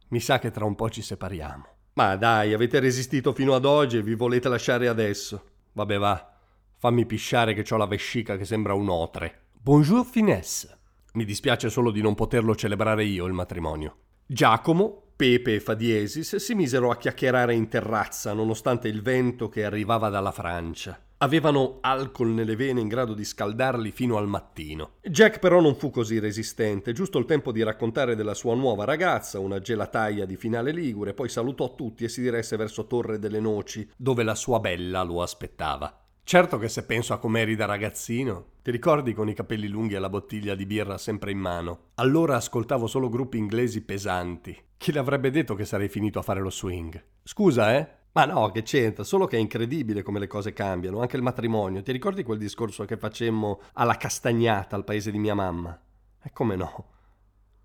mi 0.10 0.20
sa 0.20 0.40
che 0.40 0.52
tra 0.52 0.66
un 0.66 0.76
po' 0.76 0.90
ci 0.90 1.02
separiamo. 1.02 1.66
Ma 1.94 2.16
dai, 2.16 2.54
avete 2.54 2.80
resistito 2.80 3.32
fino 3.32 3.54
ad 3.54 3.66
oggi 3.66 3.98
e 3.98 4.04
vi 4.04 4.16
volete 4.16 4.50
lasciare 4.50 4.88
adesso. 4.88 5.44
Vabbè, 5.74 5.98
va. 5.98 6.34
Fammi 6.78 7.06
pisciare 7.06 7.54
che 7.54 7.74
ho 7.74 7.78
la 7.78 7.86
vescica 7.86 8.36
che 8.36 8.46
sembra 8.46 8.74
un 8.74 8.90
otre. 8.90 9.50
Bonjour, 9.62 10.06
finesse. 10.06 10.80
Mi 11.14 11.26
dispiace 11.26 11.70
solo 11.70 11.92
di 11.92 12.02
non 12.02 12.16
poterlo 12.16 12.56
celebrare 12.56 13.04
io 13.06 13.26
il 13.26 13.34
matrimonio. 13.34 13.98
Giacomo, 14.34 15.08
Pepe 15.18 15.56
e 15.56 15.60
Fadiesis 15.60 16.38
si 16.38 16.56
misero 16.56 16.90
a 16.90 16.96
chiacchierare 16.96 17.54
in 17.54 17.68
terrazza 17.68 18.32
nonostante 18.32 18.88
il 18.88 19.02
vento 19.02 19.50
che 19.50 19.66
arrivava 19.66 20.08
dalla 20.08 20.32
Francia. 20.32 20.98
Avevano 21.18 21.80
alcol 21.82 22.30
nelle 22.30 22.56
vene 22.56 22.80
in 22.80 22.88
grado 22.88 23.14
di 23.14 23.26
scaldarli 23.26 23.92
fino 23.92 24.16
al 24.16 24.30
mattino. 24.30 24.92
Jack 25.02 25.40
però 25.40 25.60
non 25.60 25.76
fu 25.76 25.90
così 25.90 26.18
resistente, 26.20 26.94
giusto 26.94 27.18
il 27.18 27.26
tempo 27.26 27.52
di 27.52 27.62
raccontare 27.62 28.16
della 28.16 28.34
sua 28.34 28.56
nuova 28.56 28.86
ragazza, 28.86 29.38
una 29.38 29.60
gelataia 29.60 30.26
di 30.26 30.38
finale 30.38 30.72
ligure, 30.72 31.14
poi 31.14 31.28
salutò 31.28 31.76
tutti 31.76 32.06
e 32.06 32.08
si 32.08 32.22
diresse 32.22 32.56
verso 32.56 32.88
Torre 32.88 33.20
delle 33.20 33.42
Noci, 33.42 33.92
dove 33.98 34.24
la 34.24 34.36
sua 34.36 34.62
bella 34.62 35.04
lo 35.04 35.22
aspettava. 35.22 36.01
Certo 36.24 36.58
che 36.58 36.70
se 36.70 36.86
penso 36.86 37.14
a 37.14 37.20
com'eri 37.20 37.56
da 37.56 37.66
ragazzino, 37.66 38.46
ti 38.62 38.72
ricordi 38.72 39.14
con 39.14 39.28
i 39.28 39.34
capelli 39.34 39.68
lunghi 39.68 39.96
e 39.96 40.00
la 40.00 40.10
bottiglia 40.10 40.56
di 40.56 40.66
birra 40.66 40.98
sempre 40.98 41.32
in 41.32 41.40
mano? 41.40 41.90
Allora 41.96 42.36
ascoltavo 42.36 42.88
solo 42.88 43.10
gruppi 43.10 43.38
inglesi 43.38 43.82
pesanti. 43.82 44.58
Chi 44.78 44.94
l'avrebbe 44.94 45.30
detto 45.30 45.56
che 45.56 45.66
sarei 45.66 45.90
finito 45.90 46.20
a 46.20 46.22
fare 46.22 46.40
lo 46.40 46.50
swing? 46.50 47.04
Scusa, 47.24 47.76
eh? 47.76 48.00
Ma 48.14 48.26
no, 48.26 48.50
che 48.52 48.62
c'entra, 48.62 49.04
solo 49.04 49.26
che 49.26 49.38
è 49.38 49.40
incredibile 49.40 50.04
come 50.04 50.20
le 50.20 50.28
cose 50.28 50.54
cambiano, 50.54 51.02
anche 51.02 51.16
il 51.16 51.24
matrimonio. 51.24 51.82
Ti 51.82 51.92
ricordi 51.92 52.24
quel 52.24 52.40
discorso 52.40 52.84
che 52.86 52.98
facemmo 52.98 53.62
alla 53.74 53.96
castagnata 53.96 54.76
al 54.76 54.84
paese 54.84 55.12
di 55.12 55.20
mia 55.20 55.36
mamma? 55.36 55.80
E 56.22 56.32
come 56.32 56.56
no? 56.56 56.86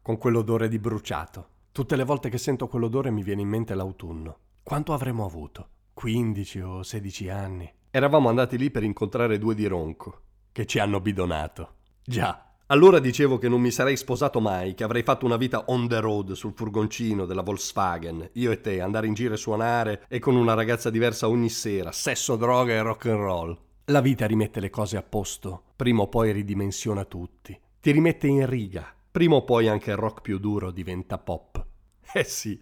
Con 0.02 0.18
quell'odore 0.18 0.68
di 0.68 0.78
bruciato. 0.78 1.48
Tutte 1.72 1.96
le 1.96 2.04
volte 2.04 2.30
che 2.30 2.38
sento 2.38 2.68
quell'odore 2.68 3.10
mi 3.10 3.22
viene 3.22 3.42
in 3.42 3.48
mente 3.48 3.74
l'autunno. 3.74 4.38
Quanto 4.62 4.92
avremmo 4.92 5.24
avuto? 5.24 5.68
15 5.94 6.60
o 6.60 6.82
16 6.82 7.28
anni. 7.28 7.72
Eravamo 7.96 8.28
andati 8.28 8.58
lì 8.58 8.70
per 8.70 8.82
incontrare 8.82 9.38
due 9.38 9.54
di 9.54 9.64
Ronco, 9.64 10.20
che 10.52 10.66
ci 10.66 10.78
hanno 10.78 11.00
bidonato. 11.00 11.76
Già, 12.04 12.56
allora 12.66 12.98
dicevo 12.98 13.38
che 13.38 13.48
non 13.48 13.62
mi 13.62 13.70
sarei 13.70 13.96
sposato 13.96 14.38
mai, 14.38 14.74
che 14.74 14.84
avrei 14.84 15.02
fatto 15.02 15.24
una 15.24 15.38
vita 15.38 15.64
on 15.68 15.88
the 15.88 15.98
road 16.00 16.32
sul 16.32 16.52
furgoncino 16.54 17.24
della 17.24 17.40
Volkswagen, 17.40 18.28
io 18.34 18.50
e 18.50 18.60
te, 18.60 18.82
andare 18.82 19.06
in 19.06 19.14
giro 19.14 19.32
e 19.32 19.38
suonare 19.38 20.04
e 20.08 20.18
con 20.18 20.36
una 20.36 20.52
ragazza 20.52 20.90
diversa 20.90 21.26
ogni 21.26 21.48
sera, 21.48 21.90
sesso, 21.90 22.36
droga 22.36 22.74
e 22.74 22.82
rock 22.82 23.06
and 23.06 23.18
roll. 23.18 23.58
La 23.86 24.02
vita 24.02 24.26
rimette 24.26 24.60
le 24.60 24.68
cose 24.68 24.98
a 24.98 25.02
posto, 25.02 25.62
prima 25.74 26.02
o 26.02 26.08
poi 26.08 26.32
ridimensiona 26.32 27.06
tutti, 27.06 27.58
ti 27.80 27.92
rimette 27.92 28.26
in 28.26 28.44
riga, 28.44 28.94
prima 29.10 29.36
o 29.36 29.44
poi 29.44 29.68
anche 29.68 29.92
il 29.92 29.96
rock 29.96 30.20
più 30.20 30.38
duro 30.38 30.70
diventa 30.70 31.16
pop. 31.16 31.64
Eh 32.12 32.24
sì, 32.24 32.60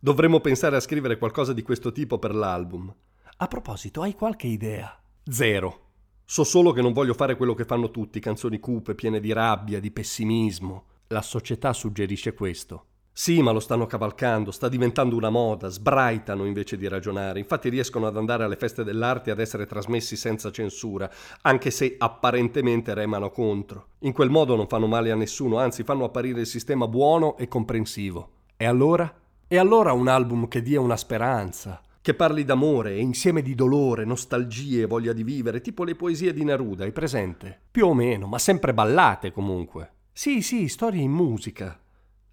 dovremmo 0.00 0.40
pensare 0.40 0.74
a 0.74 0.80
scrivere 0.80 1.18
qualcosa 1.18 1.52
di 1.52 1.62
questo 1.62 1.92
tipo 1.92 2.18
per 2.18 2.34
l'album. 2.34 2.92
A 3.42 3.48
proposito, 3.48 4.02
hai 4.02 4.14
qualche 4.14 4.46
idea? 4.46 4.96
Zero. 5.24 5.80
So 6.24 6.44
solo 6.44 6.70
che 6.70 6.80
non 6.80 6.92
voglio 6.92 7.12
fare 7.12 7.36
quello 7.36 7.54
che 7.54 7.64
fanno 7.64 7.90
tutti, 7.90 8.20
canzoni 8.20 8.60
cupe, 8.60 8.94
piene 8.94 9.18
di 9.18 9.32
rabbia, 9.32 9.80
di 9.80 9.90
pessimismo. 9.90 10.84
La 11.08 11.22
società 11.22 11.72
suggerisce 11.72 12.34
questo. 12.34 12.84
Sì, 13.12 13.42
ma 13.42 13.50
lo 13.50 13.58
stanno 13.58 13.86
cavalcando, 13.86 14.52
sta 14.52 14.68
diventando 14.68 15.16
una 15.16 15.28
moda, 15.28 15.66
sbraitano 15.66 16.44
invece 16.44 16.76
di 16.76 16.86
ragionare. 16.86 17.40
Infatti 17.40 17.68
riescono 17.68 18.06
ad 18.06 18.16
andare 18.16 18.44
alle 18.44 18.54
feste 18.54 18.84
dell'arte 18.84 19.30
e 19.30 19.32
ad 19.32 19.40
essere 19.40 19.66
trasmessi 19.66 20.14
senza 20.14 20.52
censura, 20.52 21.10
anche 21.40 21.72
se 21.72 21.96
apparentemente 21.98 22.94
remano 22.94 23.30
contro. 23.30 23.86
In 24.02 24.12
quel 24.12 24.30
modo 24.30 24.54
non 24.54 24.68
fanno 24.68 24.86
male 24.86 25.10
a 25.10 25.16
nessuno, 25.16 25.58
anzi 25.58 25.82
fanno 25.82 26.04
apparire 26.04 26.42
il 26.42 26.46
sistema 26.46 26.86
buono 26.86 27.36
e 27.36 27.48
comprensivo. 27.48 28.28
E 28.56 28.66
allora? 28.66 29.12
E 29.48 29.56
allora 29.56 29.92
un 29.92 30.06
album 30.06 30.46
che 30.46 30.62
dia 30.62 30.80
una 30.80 30.96
speranza, 30.96 31.82
che 32.02 32.14
parli 32.14 32.44
d'amore 32.44 32.94
e 32.94 33.00
insieme 33.00 33.42
di 33.42 33.54
dolore, 33.54 34.04
nostalgie, 34.04 34.86
voglia 34.86 35.12
di 35.12 35.22
vivere, 35.22 35.60
tipo 35.60 35.84
le 35.84 35.94
poesie 35.94 36.32
di 36.32 36.42
Neruda, 36.42 36.82
hai 36.82 36.90
presente? 36.90 37.60
Più 37.70 37.86
o 37.86 37.94
meno, 37.94 38.26
ma 38.26 38.38
sempre 38.38 38.74
ballate 38.74 39.30
comunque. 39.30 39.92
Sì, 40.12 40.42
sì, 40.42 40.66
storie 40.66 41.00
in 41.00 41.12
musica. 41.12 41.80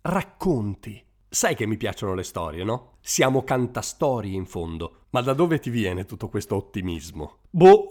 Racconti. 0.02 1.06
Sai 1.30 1.54
che 1.54 1.68
mi 1.68 1.78
piacciono 1.78 2.16
le 2.16 2.24
storie, 2.24 2.64
no? 2.64 2.98
Siamo 3.00 3.44
cantastorie 3.44 4.36
in 4.36 4.48
fondo. 4.48 5.06
Ma 5.12 5.22
da 5.22 5.34
dove 5.34 5.60
ti 5.60 5.70
viene 5.70 6.06
tutto 6.06 6.30
questo 6.30 6.56
ottimismo? 6.56 7.38
Boh, 7.52 7.90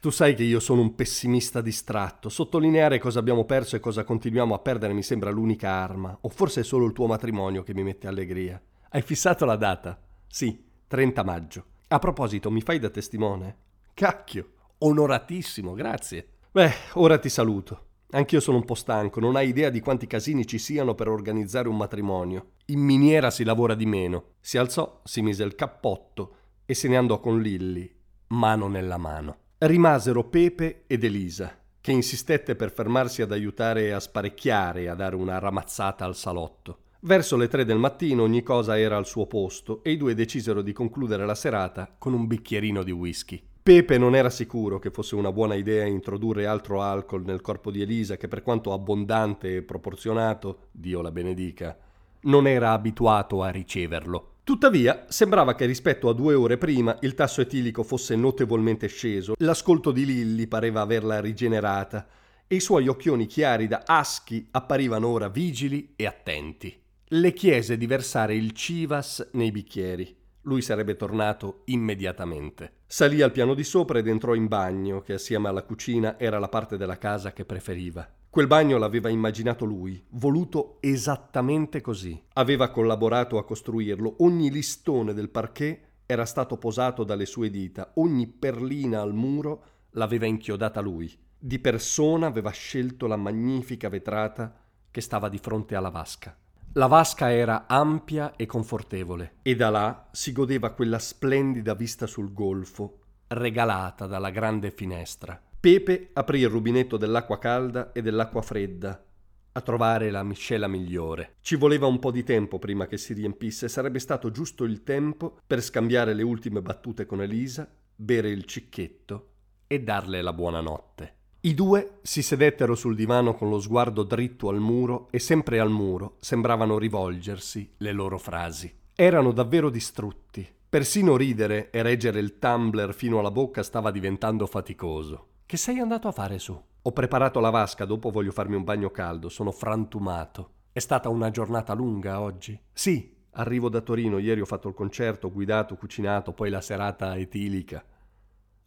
tu 0.00 0.10
sai 0.10 0.36
che 0.36 0.44
io 0.44 0.60
sono 0.60 0.82
un 0.82 0.94
pessimista 0.94 1.60
distratto. 1.60 2.28
Sottolineare 2.28 3.00
cosa 3.00 3.18
abbiamo 3.18 3.44
perso 3.44 3.74
e 3.74 3.80
cosa 3.80 4.04
continuiamo 4.04 4.54
a 4.54 4.60
perdere 4.60 4.92
mi 4.92 5.02
sembra 5.02 5.30
l'unica 5.30 5.70
arma. 5.70 6.16
O 6.20 6.28
forse 6.28 6.60
è 6.60 6.64
solo 6.64 6.86
il 6.86 6.92
tuo 6.92 7.08
matrimonio 7.08 7.64
che 7.64 7.74
mi 7.74 7.82
mette 7.82 8.06
allegria. 8.06 8.62
Hai 8.90 9.02
fissato 9.02 9.44
la 9.44 9.56
data? 9.56 10.00
Sì, 10.28 10.66
30 10.88 11.22
maggio. 11.22 11.64
A 11.88 11.98
proposito, 11.98 12.50
mi 12.50 12.62
fai 12.62 12.78
da 12.78 12.88
testimone? 12.88 13.56
Cacchio, 13.94 14.52
onoratissimo, 14.78 15.74
grazie. 15.74 16.28
Beh, 16.50 16.72
ora 16.94 17.18
ti 17.18 17.28
saluto. 17.28 17.84
Anch'io 18.10 18.40
sono 18.40 18.56
un 18.56 18.64
po' 18.64 18.74
stanco, 18.74 19.20
non 19.20 19.36
hai 19.36 19.48
idea 19.48 19.68
di 19.68 19.80
quanti 19.80 20.06
casini 20.06 20.46
ci 20.46 20.58
siano 20.58 20.94
per 20.94 21.08
organizzare 21.08 21.68
un 21.68 21.76
matrimonio. 21.76 22.52
In 22.66 22.80
miniera 22.80 23.30
si 23.30 23.44
lavora 23.44 23.74
di 23.74 23.84
meno. 23.84 24.32
Si 24.40 24.56
alzò, 24.56 25.02
si 25.04 25.20
mise 25.20 25.44
il 25.44 25.54
cappotto 25.54 26.36
e 26.64 26.72
se 26.74 26.88
ne 26.88 26.96
andò 26.96 27.20
con 27.20 27.40
Lilli, 27.40 27.90
mano 28.28 28.66
nella 28.66 28.96
mano. 28.96 29.36
Rimasero 29.58 30.24
Pepe 30.24 30.84
ed 30.86 31.04
Elisa, 31.04 31.54
che 31.82 31.92
insistette 31.92 32.56
per 32.56 32.72
fermarsi 32.72 33.20
ad 33.20 33.32
aiutare 33.32 33.92
a 33.92 34.00
sparecchiare 34.00 34.82
e 34.82 34.88
a 34.88 34.94
dare 34.94 35.16
una 35.16 35.38
ramazzata 35.38 36.06
al 36.06 36.16
salotto. 36.16 36.84
Verso 37.00 37.36
le 37.36 37.46
tre 37.46 37.64
del 37.64 37.78
mattino 37.78 38.24
ogni 38.24 38.42
cosa 38.42 38.76
era 38.76 38.96
al 38.96 39.06
suo 39.06 39.26
posto 39.26 39.84
e 39.84 39.92
i 39.92 39.96
due 39.96 40.14
decisero 40.14 40.62
di 40.62 40.72
concludere 40.72 41.24
la 41.24 41.36
serata 41.36 41.94
con 41.96 42.12
un 42.12 42.26
bicchierino 42.26 42.82
di 42.82 42.90
whisky. 42.90 43.40
Pepe 43.62 43.98
non 43.98 44.16
era 44.16 44.30
sicuro 44.30 44.80
che 44.80 44.90
fosse 44.90 45.14
una 45.14 45.30
buona 45.30 45.54
idea 45.54 45.84
introdurre 45.84 46.46
altro 46.46 46.82
alcol 46.82 47.22
nel 47.22 47.40
corpo 47.40 47.70
di 47.70 47.82
Elisa, 47.82 48.16
che 48.16 48.26
per 48.26 48.42
quanto 48.42 48.72
abbondante 48.72 49.54
e 49.54 49.62
proporzionato, 49.62 50.70
Dio 50.72 51.00
la 51.00 51.12
benedica, 51.12 51.78
non 52.22 52.48
era 52.48 52.72
abituato 52.72 53.44
a 53.44 53.50
riceverlo. 53.50 54.38
Tuttavia, 54.42 55.04
sembrava 55.06 55.54
che 55.54 55.66
rispetto 55.66 56.08
a 56.08 56.14
due 56.14 56.34
ore 56.34 56.58
prima 56.58 56.96
il 57.02 57.14
tasso 57.14 57.42
etilico 57.42 57.84
fosse 57.84 58.16
notevolmente 58.16 58.88
sceso, 58.88 59.34
l'ascolto 59.38 59.92
di 59.92 60.04
Lilli 60.04 60.48
pareva 60.48 60.80
averla 60.80 61.20
rigenerata 61.20 62.08
e 62.48 62.56
i 62.56 62.60
suoi 62.60 62.88
occhioni 62.88 63.26
chiari 63.26 63.68
da 63.68 63.84
aschi 63.86 64.48
apparivano 64.50 65.06
ora 65.06 65.28
vigili 65.28 65.92
e 65.94 66.04
attenti. 66.04 66.86
Le 67.12 67.32
chiese 67.32 67.78
di 67.78 67.86
versare 67.86 68.34
il 68.34 68.52
civas 68.52 69.30
nei 69.32 69.50
bicchieri. 69.50 70.14
Lui 70.42 70.60
sarebbe 70.60 70.94
tornato 70.94 71.62
immediatamente. 71.64 72.80
Salì 72.86 73.22
al 73.22 73.32
piano 73.32 73.54
di 73.54 73.64
sopra 73.64 73.98
ed 73.98 74.08
entrò 74.08 74.34
in 74.34 74.46
bagno, 74.46 75.00
che 75.00 75.14
assieme 75.14 75.48
alla 75.48 75.62
cucina 75.62 76.18
era 76.18 76.38
la 76.38 76.50
parte 76.50 76.76
della 76.76 76.98
casa 76.98 77.32
che 77.32 77.46
preferiva. 77.46 78.06
Quel 78.28 78.46
bagno 78.46 78.76
l'aveva 78.76 79.08
immaginato 79.08 79.64
lui, 79.64 80.04
voluto 80.10 80.76
esattamente 80.80 81.80
così. 81.80 82.22
Aveva 82.34 82.68
collaborato 82.68 83.38
a 83.38 83.44
costruirlo, 83.46 84.16
ogni 84.18 84.50
listone 84.50 85.14
del 85.14 85.30
parquet 85.30 85.80
era 86.04 86.26
stato 86.26 86.58
posato 86.58 87.04
dalle 87.04 87.24
sue 87.24 87.48
dita, 87.48 87.92
ogni 87.94 88.26
perlina 88.26 89.00
al 89.00 89.14
muro 89.14 89.64
l'aveva 89.92 90.26
inchiodata 90.26 90.82
lui. 90.82 91.10
Di 91.38 91.58
persona 91.58 92.26
aveva 92.26 92.50
scelto 92.50 93.06
la 93.06 93.16
magnifica 93.16 93.88
vetrata 93.88 94.54
che 94.90 95.00
stava 95.00 95.30
di 95.30 95.38
fronte 95.38 95.74
alla 95.74 95.88
vasca. 95.88 96.36
La 96.78 96.86
vasca 96.86 97.32
era 97.32 97.66
ampia 97.66 98.36
e 98.36 98.46
confortevole 98.46 99.38
e 99.42 99.56
da 99.56 99.68
là 99.68 100.08
si 100.12 100.30
godeva 100.30 100.70
quella 100.70 101.00
splendida 101.00 101.74
vista 101.74 102.06
sul 102.06 102.32
golfo, 102.32 103.00
regalata 103.26 104.06
dalla 104.06 104.30
grande 104.30 104.70
finestra. 104.70 105.42
Pepe 105.58 106.10
aprì 106.12 106.38
il 106.38 106.48
rubinetto 106.48 106.96
dell'acqua 106.96 107.40
calda 107.40 107.90
e 107.90 108.00
dell'acqua 108.00 108.42
fredda 108.42 109.04
a 109.50 109.60
trovare 109.60 110.12
la 110.12 110.22
miscela 110.22 110.68
migliore. 110.68 111.38
Ci 111.40 111.56
voleva 111.56 111.86
un 111.86 111.98
po' 111.98 112.12
di 112.12 112.22
tempo 112.22 112.60
prima 112.60 112.86
che 112.86 112.96
si 112.96 113.12
riempisse, 113.12 113.68
sarebbe 113.68 113.98
stato 113.98 114.30
giusto 114.30 114.62
il 114.62 114.84
tempo 114.84 115.40
per 115.44 115.60
scambiare 115.60 116.14
le 116.14 116.22
ultime 116.22 116.62
battute 116.62 117.06
con 117.06 117.20
Elisa, 117.20 117.68
bere 117.92 118.30
il 118.30 118.44
cicchetto 118.44 119.30
e 119.66 119.82
darle 119.82 120.22
la 120.22 120.32
buonanotte. 120.32 121.17
I 121.40 121.54
due 121.54 121.98
si 122.02 122.20
sedettero 122.20 122.74
sul 122.74 122.96
divano 122.96 123.34
con 123.34 123.48
lo 123.48 123.60
sguardo 123.60 124.02
dritto 124.02 124.48
al 124.48 124.58
muro 124.58 125.06
e 125.12 125.20
sempre 125.20 125.60
al 125.60 125.70
muro 125.70 126.16
sembravano 126.18 126.78
rivolgersi 126.78 127.74
le 127.76 127.92
loro 127.92 128.18
frasi. 128.18 128.76
Erano 128.92 129.30
davvero 129.30 129.70
distrutti. 129.70 130.44
Persino 130.68 131.16
ridere 131.16 131.70
e 131.70 131.80
reggere 131.82 132.18
il 132.18 132.40
tumbler 132.40 132.92
fino 132.92 133.20
alla 133.20 133.30
bocca 133.30 133.62
stava 133.62 133.92
diventando 133.92 134.46
faticoso. 134.46 135.26
Che 135.46 135.56
sei 135.56 135.78
andato 135.78 136.08
a 136.08 136.12
fare 136.12 136.40
su? 136.40 136.60
Ho 136.82 136.92
preparato 136.92 137.38
la 137.38 137.50
vasca, 137.50 137.84
dopo 137.84 138.10
voglio 138.10 138.32
farmi 138.32 138.56
un 138.56 138.64
bagno 138.64 138.90
caldo, 138.90 139.28
sono 139.28 139.52
frantumato. 139.52 140.54
È 140.72 140.80
stata 140.80 141.08
una 141.08 141.30
giornata 141.30 141.72
lunga 141.72 142.20
oggi? 142.20 142.60
Sì, 142.72 143.14
arrivo 143.34 143.68
da 143.68 143.80
Torino, 143.80 144.18
ieri 144.18 144.40
ho 144.40 144.44
fatto 144.44 144.66
il 144.66 144.74
concerto, 144.74 145.30
guidato, 145.30 145.76
cucinato, 145.76 146.32
poi 146.32 146.50
la 146.50 146.60
serata 146.60 147.16
etilica. 147.16 147.84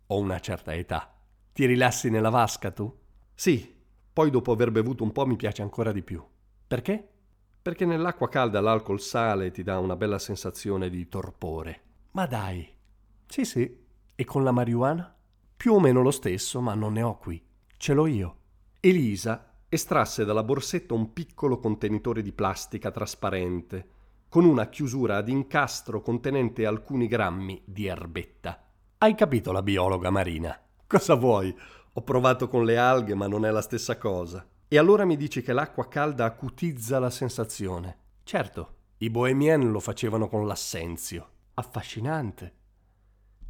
Ho 0.08 0.18
una 0.18 0.40
certa 0.40 0.74
età. 0.74 1.21
Ti 1.54 1.66
rilassi 1.66 2.10
nella 2.10 2.30
vasca 2.30 2.72
tu? 2.72 2.92
Sì, 3.34 3.76
poi 4.14 4.30
dopo 4.30 4.52
aver 4.52 4.72
bevuto 4.72 5.04
un 5.04 5.12
po' 5.12 5.26
mi 5.26 5.36
piace 5.36 5.62
ancora 5.62 5.92
di 5.92 6.02
più. 6.02 6.24
Perché? 6.66 7.10
Perché 7.62 7.86
nell'acqua 7.86 8.30
calda 8.30 8.62
l'alcol 8.62 9.02
sale 9.02 9.48
e 9.48 9.52
ti 9.52 9.62
dà 9.62 9.78
una 9.80 9.96
bella 9.98 10.18
sensazione 10.18 10.90
di 10.90 11.10
torpore. 11.10 11.82
Ma 12.12 12.26
dai. 12.26 12.68
Sì, 13.28 13.44
sì. 13.44 13.80
E 14.16 14.26
con 14.26 14.44
la 14.44 14.52
marijuana? 14.52 15.14
Più 15.58 15.74
o 15.74 15.80
meno 15.80 16.02
lo 16.02 16.12
stesso, 16.12 16.62
ma 16.62 16.74
non 16.74 16.94
ne 16.94 17.04
ho 17.04 17.18
qui. 17.18 17.44
Ce 17.78 17.94
l'ho 17.94 18.08
io. 18.08 18.38
Elisa 18.80 19.54
estrasse 19.68 20.26
dalla 20.26 20.44
borsetta 20.44 20.94
un 20.94 21.14
piccolo 21.14 21.60
contenitore 21.60 22.22
di 22.22 22.32
plastica 22.32 22.92
trasparente, 22.92 23.90
con 24.28 24.46
una 24.46 24.70
chiusura 24.70 25.18
ad 25.18 25.30
incastro 25.30 26.02
contenente 26.02 26.66
alcuni 26.66 27.08
grammi 27.08 27.62
di 27.66 27.88
erbetta. 27.88 28.66
Hai 28.98 29.16
capito 29.16 29.52
la 29.52 29.62
biologa 29.62 30.10
marina? 30.10 30.58
Cosa 30.92 31.14
vuoi? 31.14 31.58
Ho 31.94 32.02
provato 32.02 32.50
con 32.50 32.66
le 32.66 32.76
alghe, 32.78 33.16
ma 33.16 33.26
non 33.26 33.46
è 33.46 33.50
la 33.50 33.62
stessa 33.62 33.98
cosa. 33.98 34.46
E 34.68 34.78
allora 34.78 35.06
mi 35.06 35.16
dici 35.16 35.42
che 35.42 35.54
l'acqua 35.54 35.88
calda 35.88 36.26
acutizza 36.26 37.00
la 37.00 37.10
sensazione. 37.10 37.98
Certo, 38.24 38.76
i 38.98 39.10
bohemien 39.10 39.72
lo 39.72 39.80
facevano 39.80 40.28
con 40.28 40.46
l'assenzio. 40.46 41.30
Affascinante. 41.54 42.54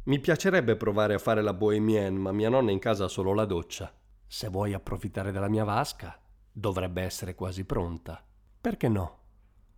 Mi 0.04 0.20
piacerebbe 0.20 0.76
provare 0.76 1.14
a 1.14 1.18
fare 1.18 1.42
la 1.42 1.52
bohemien, 1.52 2.14
ma 2.14 2.30
mia 2.30 2.48
nonna 2.48 2.70
in 2.70 2.78
casa 2.78 3.06
ha 3.06 3.08
solo 3.08 3.34
la 3.34 3.44
doccia. 3.44 3.92
Se 4.24 4.46
vuoi 4.46 4.72
approfittare 4.72 5.32
della 5.32 5.48
mia 5.48 5.64
vasca, 5.64 6.16
dovrebbe 6.52 7.02
essere 7.02 7.34
quasi 7.34 7.64
pronta. 7.64 8.24
Perché 8.60 8.86
no? 8.86 9.18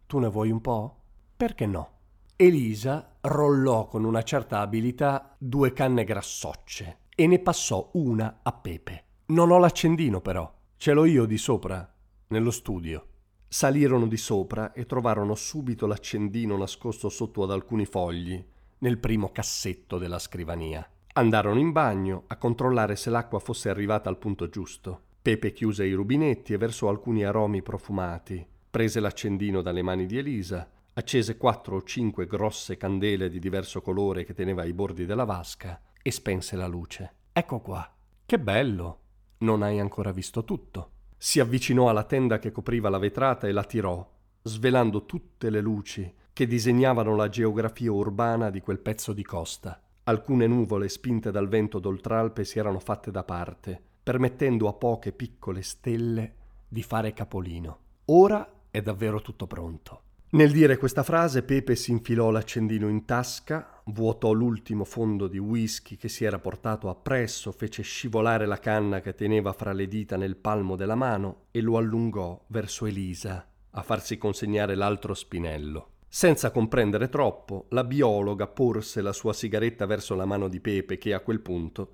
Tu 0.05 0.18
ne 0.18 0.29
vuoi 0.29 0.50
un 0.50 0.61
po'? 0.61 1.00
Perché 1.35 1.64
no? 1.64 1.92
Elisa 2.37 3.16
rollò 3.22 3.87
con 3.87 4.05
una 4.05 4.20
certa 4.20 4.61
abilità 4.61 5.35
due 5.38 5.72
canne 5.72 6.05
grassocce 6.05 6.98
e 7.16 7.27
ne 7.27 7.38
passò 7.38 7.90
una 7.94 8.40
a 8.42 8.53
Pepe. 8.53 9.05
Non 9.27 9.50
ho 9.50 9.59
l'accendino 9.59 10.20
però, 10.20 10.53
ce 10.77 10.92
l'ho 10.92 11.05
io 11.05 11.27
di 11.27 11.38
sopra, 11.38 11.88
nello 12.29 12.50
studio. 12.50 13.07
Salirono 13.46 14.07
di 14.07 14.16
sopra 14.16 14.72
e 14.72 14.85
trovarono 14.85 15.37
subito 15.37 15.87
l'accendino 15.87 16.57
nascosto 16.57 17.09
sotto 17.09 17.44
ad 17.44 17.53
alcuni 17.53 17.87
fogli, 17.87 18.44
nel 18.79 18.98
primo 18.98 19.31
cassetto 19.31 19.96
della 19.96 20.18
scrivania. 20.18 20.87
Andarono 21.12 21.61
in 21.61 21.70
bagno 21.70 22.24
a 22.27 22.37
controllare 22.37 22.96
se 22.96 23.11
l'acqua 23.11 23.38
fosse 23.38 23.68
arrivata 23.68 24.09
al 24.09 24.18
punto 24.18 24.48
giusto. 24.48 25.03
Pepe 25.22 25.53
chiuse 25.53 25.87
i 25.87 25.92
rubinetti 25.92 26.53
e 26.53 26.59
versò 26.59 26.88
alcuni 26.88 27.24
aromi 27.24 27.62
profumati. 27.62 28.44
Prese 28.68 28.98
l'accendino 28.98 29.62
dalle 29.62 29.83
mani 29.83 30.07
di 30.07 30.18
Elisa, 30.18 30.68
accese 30.94 31.37
quattro 31.37 31.77
o 31.77 31.83
cinque 31.85 32.27
grosse 32.27 32.77
candele 32.77 33.29
di 33.29 33.38
diverso 33.38 33.81
colore 33.81 34.24
che 34.24 34.35
teneva 34.35 34.62
ai 34.62 34.72
bordi 34.72 35.07
della 35.07 35.24
vasca 35.24 35.81
e 36.07 36.11
spense 36.11 36.55
la 36.55 36.67
luce. 36.67 37.12
Ecco 37.33 37.61
qua. 37.61 37.90
Che 38.27 38.38
bello. 38.38 38.99
Non 39.38 39.62
hai 39.62 39.81
ancora 39.81 40.12
visto 40.12 40.45
tutto. 40.45 40.90
Si 41.17 41.40
avvicinò 41.40 41.88
alla 41.88 42.05
tenda 42.05 42.38
che 42.38 42.53
copriva 42.53 42.90
la 42.90 42.99
vetrata 42.99 43.49
e 43.49 43.53
la 43.53 43.64
tirò, 43.64 44.07
svelando 44.43 45.07
tutte 45.07 45.49
le 45.49 45.62
luci 45.62 46.14
che 46.31 46.47
disegnavano 46.47 47.17
la 47.17 47.31
geografia 47.31 47.90
urbana 47.90 48.51
di 48.51 48.61
quel 48.61 48.81
pezzo 48.81 49.14
di 49.14 49.23
costa. 49.23 49.81
Alcune 50.05 50.47
nuvole 50.47 50.90
spinte 50.90 51.31
dal 51.31 51.49
vento 51.49 51.79
d'oltralpe 51.79 52.45
si 52.45 52.59
erano 52.59 52.81
fatte 52.81 53.11
da 53.11 53.25
parte, 53.25 53.83
permettendo 54.03 54.69
a 54.69 54.75
poche 54.75 55.12
piccole 55.12 55.62
stelle 55.62 56.35
di 56.69 56.83
fare 56.83 57.14
capolino. 57.14 57.79
Ora 58.07 58.47
è 58.71 58.83
davvero 58.83 59.23
tutto 59.23 59.47
pronto. 59.47 60.03
Nel 60.35 60.51
dire 60.51 60.79
questa 60.79 61.05
frase 61.05 61.44
Pepe 61.44 61.77
si 61.77 61.92
infilò 61.92 62.31
l'accendino 62.31 62.88
in 62.88 63.05
tasca, 63.05 63.81
vuotò 63.85 64.33
l'ultimo 64.33 64.83
fondo 64.83 65.29
di 65.29 65.38
whisky 65.38 65.94
che 65.94 66.09
si 66.09 66.25
era 66.25 66.40
portato 66.40 66.88
appresso, 66.88 67.53
fece 67.53 67.85
scivolare 67.85 68.44
la 68.44 68.59
canna 68.59 69.01
che 69.01 69.14
teneva 69.14 69.53
fra 69.53 69.73
le 69.73 69.87
dita 69.87 70.16
nel 70.16 70.35
palmo 70.35 70.75
della 70.75 70.97
mano 70.97 71.44
e 71.53 71.61
lo 71.61 71.77
allungò 71.77 72.47
verso 72.49 72.85
Elisa 72.87 73.47
a 73.70 73.83
farsi 73.83 74.18
consegnare 74.18 74.75
l'altro 74.75 75.14
spinello. 75.14 75.90
Senza 76.09 76.51
comprendere 76.51 77.09
troppo, 77.09 77.66
la 77.68 77.85
biologa 77.85 78.49
porse 78.49 79.03
la 79.03 79.12
sua 79.12 79.33
sigaretta 79.33 79.87
verso 79.87 80.16
la 80.16 80.25
mano 80.25 80.49
di 80.49 80.59
Pepe 80.59 80.99
che 80.99 81.14
a 81.14 81.20
quel 81.20 81.42
punto 81.42 81.90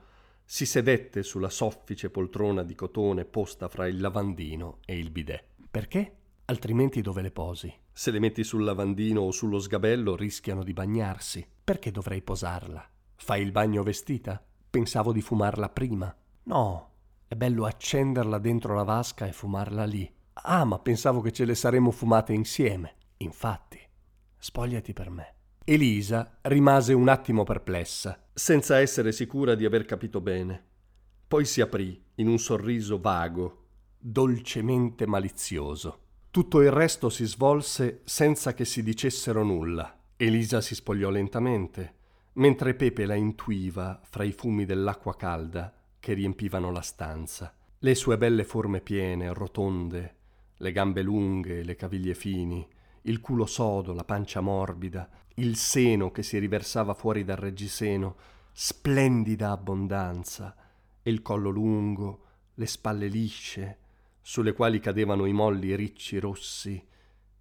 si 0.47 0.65
sedette 0.65 1.23
sulla 1.23 1.51
soffice 1.51 2.09
poltrona 2.09 2.63
di 2.63 2.75
cotone 2.75 3.27
posta 3.27 3.69
fra 3.69 3.87
il 3.87 4.01
lavandino 4.01 4.79
e 4.87 4.97
il 4.99 5.11
bidet. 5.11 5.45
Perché? 5.71 6.15
Altrimenti 6.47 7.03
dove 7.03 7.21
le 7.21 7.31
posi? 7.31 7.73
Se 8.01 8.11
le 8.11 8.19
metti 8.19 8.45
sul 8.45 8.65
lavandino 8.65 9.21
o 9.21 9.31
sullo 9.31 9.59
sgabello 9.59 10.17
rischiano 10.17 10.65
di 10.65 10.73
bagnarsi. 10.73 11.47
Perché 11.63 11.91
dovrei 11.91 12.23
posarla? 12.23 12.83
Fai 13.17 13.43
il 13.43 13.53
bagno 13.53 13.83
vestita? 13.83 14.43
Pensavo 14.71 15.13
di 15.13 15.21
fumarla 15.21 15.69
prima. 15.69 16.17
No, 16.45 16.93
è 17.29 17.35
bello 17.35 17.67
accenderla 17.67 18.39
dentro 18.39 18.75
la 18.75 18.85
vasca 18.85 19.27
e 19.27 19.33
fumarla 19.33 19.85
lì. 19.85 20.11
Ah, 20.33 20.65
ma 20.65 20.79
pensavo 20.79 21.21
che 21.21 21.31
ce 21.31 21.45
le 21.45 21.55
saremmo 21.55 21.91
fumate 21.91 22.33
insieme. 22.33 22.95
Infatti, 23.19 23.79
spogliati 24.39 24.95
per 24.95 25.11
me. 25.11 25.35
Elisa 25.63 26.39
rimase 26.41 26.95
un 26.95 27.09
attimo 27.09 27.45
perplessa, 27.45 28.29
senza 28.33 28.79
essere 28.79 29.13
sicura 29.13 29.55
di 29.55 29.67
aver 29.67 29.85
capito 29.85 30.23
bene. 30.23 30.65
Poi 31.29 31.45
si 31.45 31.61
aprì 31.61 32.03
in 32.15 32.29
un 32.29 32.39
sorriso 32.39 32.99
vago, 32.99 33.67
dolcemente 33.99 35.07
malizioso. 35.07 36.09
Tutto 36.33 36.61
il 36.61 36.71
resto 36.71 37.09
si 37.09 37.25
svolse 37.25 38.03
senza 38.05 38.55
che 38.55 38.65
si 38.65 38.85
dicessero 38.85 39.43
nulla. 39.43 39.99
Elisa 40.15 40.61
si 40.61 40.77
spogliò 40.77 41.11
lentamente, 41.11 41.95
mentre 42.35 42.75
Pepe 42.75 43.05
la 43.05 43.17
intuiva 43.17 44.01
fra 44.09 44.23
i 44.23 44.31
fumi 44.31 44.65
dell'acqua 44.65 45.17
calda 45.17 45.75
che 45.99 46.13
riempivano 46.13 46.71
la 46.71 46.83
stanza. 46.83 47.53
Le 47.81 47.95
sue 47.97 48.17
belle 48.17 48.45
forme 48.45 48.81
piene, 48.81 49.33
rotonde, 49.33 50.15
le 50.59 50.71
gambe 50.71 51.03
lunghe, 51.03 51.65
le 51.65 51.75
caviglie 51.75 52.15
fini, 52.15 52.65
il 53.03 53.21
culo 53.21 53.47
sodo, 53.47 53.93
la 53.93 54.05
pancia 54.05 54.41
morbida, 54.41 55.11
il 55.35 55.57
seno 55.57 56.13
che 56.13 56.23
si 56.23 56.39
riversava 56.39 56.95
fuori 56.95 57.25
dal 57.25 57.39
reggiseno, 57.39 58.15
splendida 58.53 59.51
abbondanza, 59.51 60.55
e 61.03 61.11
il 61.11 61.23
collo 61.23 61.51
lungo, 61.51 62.25
le 62.55 62.67
spalle 62.67 63.09
lisce, 63.09 63.79
sulle 64.21 64.53
quali 64.53 64.81
cadevano 64.81 65.27
i 65.27 65.33
molli 65.33 65.75
ricci 65.75 66.19
rossi, 66.19 66.83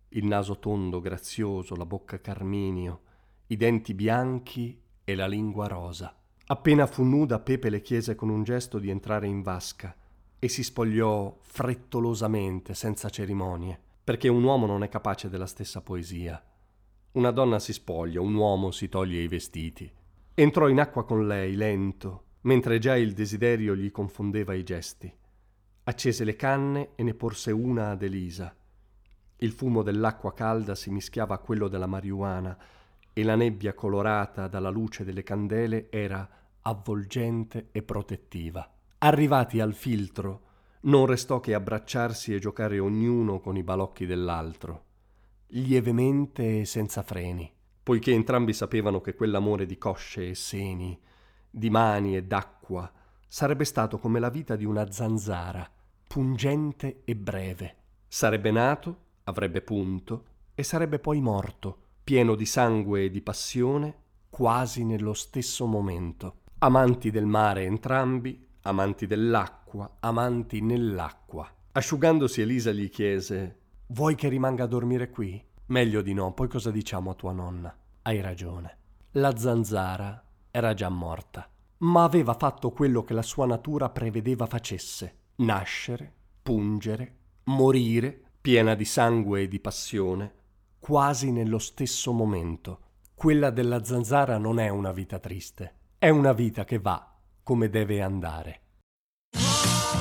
il 0.10 0.26
naso 0.26 0.60
tondo 0.60 1.00
grazioso, 1.00 1.76
la 1.76 1.86
bocca 1.86 2.20
carminio, 2.20 3.02
i 3.48 3.58
denti 3.58 3.94
bianchi 3.94 4.82
e 5.04 5.16
la 5.16 5.28
lingua 5.28 5.68
rosa. 5.68 6.16
Appena 6.48 6.88
fu 6.88 7.04
nuda, 7.04 7.40
Pepe 7.40 7.70
le 7.70 7.82
chiese 7.82 8.16
con 8.16 8.30
un 8.30 8.44
gesto 8.44 8.80
di 8.80 8.90
entrare 8.90 9.28
in 9.28 9.42
vasca 9.42 9.96
e 10.40 10.48
si 10.48 10.64
spogliò 10.64 11.38
frettolosamente, 11.42 12.74
senza 12.74 13.10
cerimonie, 13.10 13.80
perché 14.04 14.30
un 14.30 14.44
uomo 14.44 14.66
non 14.66 14.84
è 14.84 14.90
capace 14.90 15.30
della 15.30 15.46
stessa 15.46 15.82
poesia. 15.82 16.44
Una 17.12 17.32
donna 17.32 17.60
si 17.60 17.74
spoglia, 17.74 18.22
un 18.22 18.34
uomo 18.34 18.72
si 18.72 18.88
toglie 18.88 19.22
i 19.22 19.28
vestiti. 19.28 19.92
Entrò 20.34 20.70
in 20.70 20.80
acqua 20.80 21.06
con 21.06 21.28
lei, 21.28 21.56
lento, 21.56 22.24
mentre 22.42 22.80
già 22.80 22.96
il 22.96 23.14
desiderio 23.14 23.76
gli 23.76 23.92
confondeva 23.92 24.54
i 24.54 24.64
gesti. 24.64 25.14
Accese 25.90 26.24
le 26.24 26.36
canne 26.36 26.90
e 26.94 27.02
ne 27.02 27.16
porse 27.16 27.50
una 27.50 27.90
ad 27.90 28.04
Elisa. 28.04 28.56
Il 29.38 29.52
fumo 29.52 29.82
dell'acqua 29.82 30.36
calda 30.36 30.76
si 30.76 30.92
mischiava 30.92 31.34
a 31.34 31.40
quello 31.40 31.68
della 31.68 31.88
marijuana 31.88 32.56
e 33.12 33.24
la 33.24 33.36
nebbia 33.36 33.74
colorata 33.74 34.48
dalla 34.48 34.70
luce 34.70 35.04
delle 35.04 35.24
candele 35.24 35.88
era 35.90 36.30
avvolgente 36.62 37.70
e 37.72 37.82
protettiva. 37.82 38.72
Arrivati 39.00 39.60
al 39.60 39.74
filtro, 39.74 40.42
non 40.82 41.08
restò 41.08 41.40
che 41.40 41.56
abbracciarsi 41.56 42.36
e 42.36 42.40
giocare 42.40 42.78
ognuno 42.78 43.40
con 43.40 43.58
i 43.58 43.64
balocchi 43.64 44.06
dell'altro, 44.06 44.84
lievemente 45.48 46.60
e 46.60 46.66
senza 46.66 47.02
freni, 47.02 47.52
poiché 47.82 48.12
entrambi 48.12 48.54
sapevano 48.54 49.02
che 49.02 49.16
quell'amore 49.16 49.66
di 49.66 49.80
cosce 49.80 50.30
e 50.30 50.36
seni, 50.36 51.02
di 51.50 51.72
mani 51.72 52.16
e 52.16 52.24
d'acqua, 52.24 52.92
sarebbe 53.28 53.66
stato 53.66 53.98
come 53.98 54.20
la 54.20 54.30
vita 54.30 54.56
di 54.56 54.66
una 54.66 54.92
zanzara, 54.92 55.78
pungente 56.10 57.02
e 57.06 57.16
breve. 57.16 57.76
Sarebbe 58.08 58.50
nato, 58.50 58.98
avrebbe 59.26 59.62
punto, 59.62 60.24
e 60.56 60.64
sarebbe 60.64 60.98
poi 60.98 61.22
morto, 61.22 61.78
pieno 62.04 62.34
di 62.34 62.48
sangue 62.48 63.04
e 63.04 63.10
di 63.12 63.22
passione, 63.22 63.94
quasi 64.28 64.84
nello 64.84 65.14
stesso 65.14 65.68
momento. 65.68 66.40
Amanti 66.58 67.12
del 67.12 67.28
mare 67.28 67.66
entrambi, 67.66 68.44
amanti 68.62 69.06
dell'acqua, 69.06 69.98
amanti 70.00 70.62
nell'acqua. 70.62 71.48
Asciugandosi 71.74 72.42
Elisa 72.42 72.72
gli 72.72 72.90
chiese 72.90 73.58
Vuoi 73.90 74.16
che 74.16 74.30
rimanga 74.30 74.64
a 74.64 74.68
dormire 74.68 75.12
qui? 75.12 75.40
Meglio 75.68 76.02
di 76.02 76.14
no, 76.14 76.34
poi 76.34 76.48
cosa 76.48 76.72
diciamo 76.72 77.12
a 77.12 77.14
tua 77.14 77.34
nonna? 77.34 77.72
Hai 78.02 78.20
ragione. 78.20 78.78
La 79.12 79.38
zanzara 79.38 80.24
era 80.50 80.74
già 80.74 80.90
morta, 80.90 81.48
ma 81.78 82.04
aveva 82.04 82.34
fatto 82.34 82.72
quello 82.72 83.04
che 83.04 83.14
la 83.14 83.22
sua 83.22 83.46
natura 83.46 83.90
prevedeva 83.90 84.48
facesse. 84.48 85.19
Nascere, 85.40 86.12
pungere, 86.44 87.16
morire, 87.46 88.32
piena 88.42 88.76
di 88.76 88.84
sangue 88.84 89.44
e 89.44 89.48
di 89.48 89.62
passione, 89.62 90.34
quasi 90.80 91.32
nello 91.32 91.60
stesso 91.60 92.12
momento. 92.12 92.80
Quella 93.16 93.50
della 93.50 93.84
zanzara 93.86 94.38
non 94.38 94.60
è 94.60 94.68
una 94.68 94.92
vita 94.92 95.18
triste, 95.18 95.76
è 95.98 96.10
una 96.10 96.34
vita 96.34 96.66
che 96.66 96.80
va 96.80 97.16
come 97.42 97.70
deve 97.70 98.02
andare. 98.02 98.62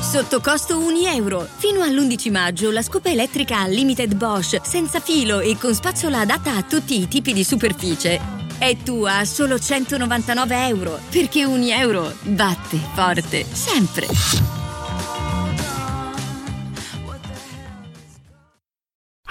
Sotto 0.00 0.40
costo 0.40 0.76
1 0.76 1.06
euro. 1.06 1.40
Fino 1.42 1.82
all'11 1.82 2.30
maggio 2.32 2.72
la 2.72 2.82
scopa 2.82 3.08
elettrica 3.08 3.62
Unlimited 3.62 4.16
Bosch, 4.16 4.66
senza 4.66 4.98
filo 4.98 5.38
e 5.38 5.56
con 5.56 5.72
spazzola 5.72 6.20
adatta 6.20 6.56
a 6.56 6.64
tutti 6.64 7.00
i 7.00 7.06
tipi 7.06 7.32
di 7.32 7.44
superficie. 7.44 8.20
È 8.58 8.76
tua 8.82 9.18
a 9.18 9.24
solo 9.24 9.56
199 9.56 10.66
euro, 10.66 10.98
perché 11.10 11.44
1 11.44 11.64
euro 11.66 12.12
batte 12.24 12.76
forte, 12.76 13.44
sempre. 13.44 14.57